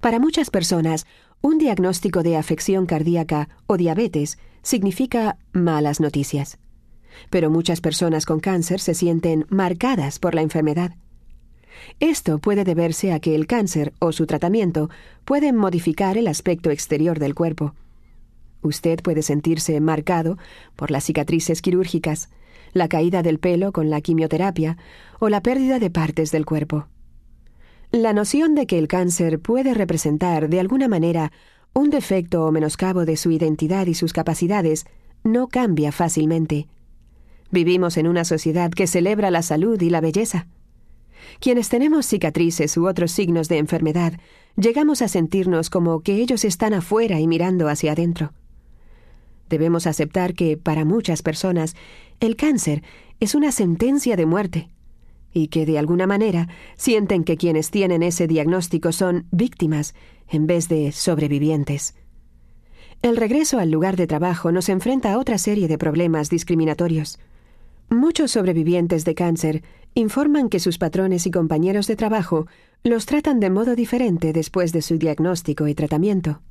[0.00, 1.06] Para muchas personas,
[1.40, 6.58] un diagnóstico de afección cardíaca o diabetes significa malas noticias
[7.30, 10.94] pero muchas personas con cáncer se sienten marcadas por la enfermedad.
[12.00, 14.90] Esto puede deberse a que el cáncer o su tratamiento
[15.24, 17.74] pueden modificar el aspecto exterior del cuerpo.
[18.62, 20.38] Usted puede sentirse marcado
[20.76, 22.30] por las cicatrices quirúrgicas,
[22.72, 24.76] la caída del pelo con la quimioterapia
[25.20, 26.88] o la pérdida de partes del cuerpo.
[27.90, 31.30] La noción de que el cáncer puede representar de alguna manera
[31.74, 34.86] un defecto o menoscabo de su identidad y sus capacidades
[35.22, 36.66] no cambia fácilmente.
[37.50, 40.48] Vivimos en una sociedad que celebra la salud y la belleza.
[41.40, 44.14] Quienes tenemos cicatrices u otros signos de enfermedad,
[44.56, 48.32] llegamos a sentirnos como que ellos están afuera y mirando hacia adentro.
[49.48, 51.76] Debemos aceptar que, para muchas personas,
[52.20, 52.82] el cáncer
[53.20, 54.70] es una sentencia de muerte
[55.32, 59.94] y que, de alguna manera, sienten que quienes tienen ese diagnóstico son víctimas
[60.28, 61.94] en vez de sobrevivientes.
[63.02, 67.18] El regreso al lugar de trabajo nos enfrenta a otra serie de problemas discriminatorios.
[67.88, 69.62] Muchos sobrevivientes de cáncer
[69.94, 72.46] informan que sus patrones y compañeros de trabajo
[72.82, 76.42] los tratan de modo diferente después de su diagnóstico y tratamiento.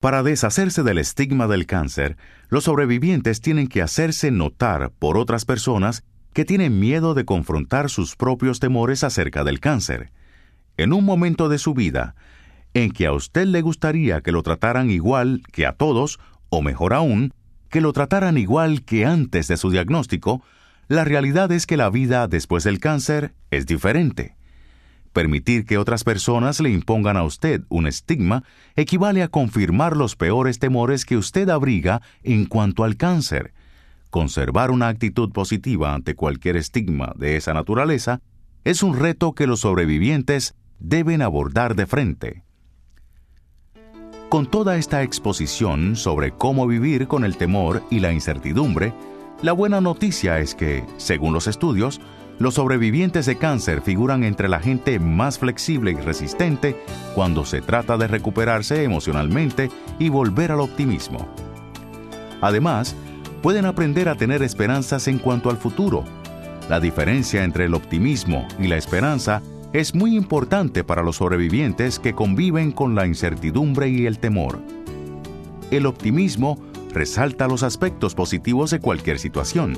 [0.00, 2.18] Para deshacerse del estigma del cáncer,
[2.48, 8.16] los sobrevivientes tienen que hacerse notar por otras personas que tienen miedo de confrontar sus
[8.16, 10.12] propios temores acerca del cáncer.
[10.76, 12.14] En un momento de su vida
[12.74, 16.18] en que a usted le gustaría que lo trataran igual que a todos,
[16.50, 17.32] o mejor aún,
[17.74, 20.44] que lo trataran igual que antes de su diagnóstico,
[20.86, 24.36] la realidad es que la vida después del cáncer es diferente.
[25.12, 28.44] Permitir que otras personas le impongan a usted un estigma
[28.76, 33.52] equivale a confirmar los peores temores que usted abriga en cuanto al cáncer.
[34.08, 38.20] Conservar una actitud positiva ante cualquier estigma de esa naturaleza
[38.62, 42.43] es un reto que los sobrevivientes deben abordar de frente.
[44.28, 48.92] Con toda esta exposición sobre cómo vivir con el temor y la incertidumbre,
[49.42, 52.00] la buena noticia es que, según los estudios,
[52.38, 56.76] los sobrevivientes de cáncer figuran entre la gente más flexible y resistente
[57.14, 59.70] cuando se trata de recuperarse emocionalmente
[60.00, 61.28] y volver al optimismo.
[62.40, 62.96] Además,
[63.40, 66.02] pueden aprender a tener esperanzas en cuanto al futuro.
[66.68, 69.42] La diferencia entre el optimismo y la esperanza
[69.74, 74.60] es muy importante para los sobrevivientes que conviven con la incertidumbre y el temor.
[75.70, 76.58] El optimismo
[76.94, 79.76] resalta los aspectos positivos de cualquier situación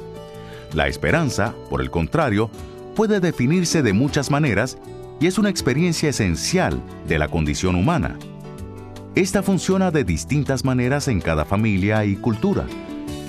[0.77, 2.51] la esperanza, por el contrario,
[2.95, 4.79] puede definirse de muchas maneras
[5.21, 8.19] y es una experiencia esencial de la condición humana.
[9.15, 12.67] Esta funciona de distintas maneras en cada familia y cultura,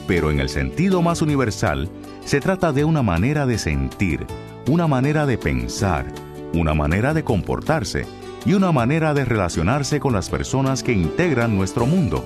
[0.07, 1.89] pero en el sentido más universal,
[2.25, 4.25] se trata de una manera de sentir,
[4.67, 6.05] una manera de pensar,
[6.53, 8.05] una manera de comportarse
[8.45, 12.23] y una manera de relacionarse con las personas que integran nuestro mundo.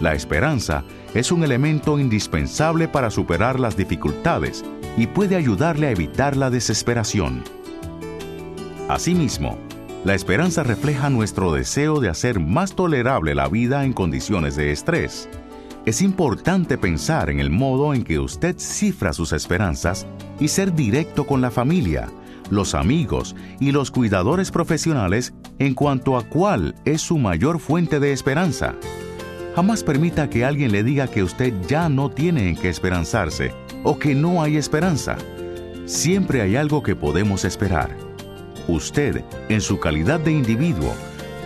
[0.00, 0.84] La esperanza
[1.14, 4.64] es un elemento indispensable para superar las dificultades
[4.96, 7.44] y puede ayudarle a evitar la desesperación.
[8.88, 9.58] Asimismo,
[10.04, 15.28] la esperanza refleja nuestro deseo de hacer más tolerable la vida en condiciones de estrés.
[15.86, 20.06] Es importante pensar en el modo en que usted cifra sus esperanzas
[20.40, 22.08] y ser directo con la familia,
[22.52, 28.12] los amigos y los cuidadores profesionales en cuanto a cuál es su mayor fuente de
[28.12, 28.74] esperanza.
[29.56, 33.98] Jamás permita que alguien le diga que usted ya no tiene en qué esperanzarse o
[33.98, 35.16] que no hay esperanza.
[35.86, 37.96] Siempre hay algo que podemos esperar.
[38.68, 40.94] Usted, en su calidad de individuo,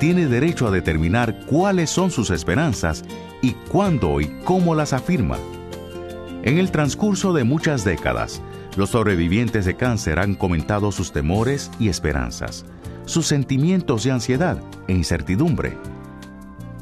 [0.01, 3.05] tiene derecho a determinar cuáles son sus esperanzas
[3.43, 5.39] y cuándo y cómo las afirma.
[6.43, 8.43] En el transcurso de muchas décadas,
[8.77, 12.65] los sobrevivientes de cáncer han comentado sus temores y esperanzas,
[13.05, 15.77] sus sentimientos de ansiedad e incertidumbre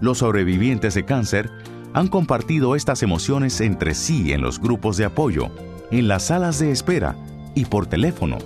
[0.05, 1.51] los sobrevivientes de cáncer
[1.95, 5.49] han compartido estas emociones entre sí en los grupos de apoyo,
[5.91, 7.17] en las salas de espera
[7.55, 8.39] y por teléfono.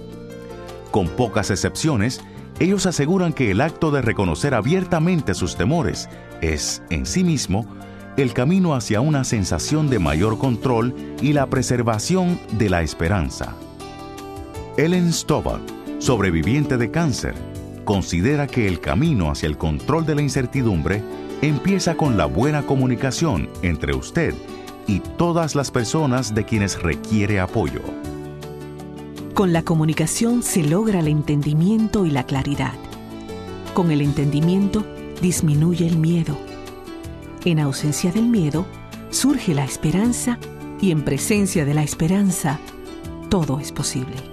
[0.90, 2.20] Con pocas excepciones,
[2.60, 6.08] ellos aseguran que el acto de reconocer abiertamente sus temores
[6.42, 7.66] es, en sí mismo,
[8.18, 10.92] el camino hacia una sensación de mayor control
[11.22, 13.54] y la preservación de la esperanza.
[14.76, 15.60] Ellen Stovall,
[16.00, 17.34] sobreviviente de cáncer,
[17.84, 21.00] considera que el camino hacia el control de la incertidumbre
[21.42, 24.34] empieza con la buena comunicación entre usted
[24.88, 27.82] y todas las personas de quienes requiere apoyo.
[29.32, 32.74] Con la comunicación se logra el entendimiento y la claridad.
[33.74, 34.84] Con el entendimiento
[35.22, 36.47] disminuye el miedo.
[37.44, 38.66] En ausencia del miedo
[39.10, 40.38] surge la esperanza
[40.80, 42.58] y en presencia de la esperanza
[43.30, 44.27] todo es posible.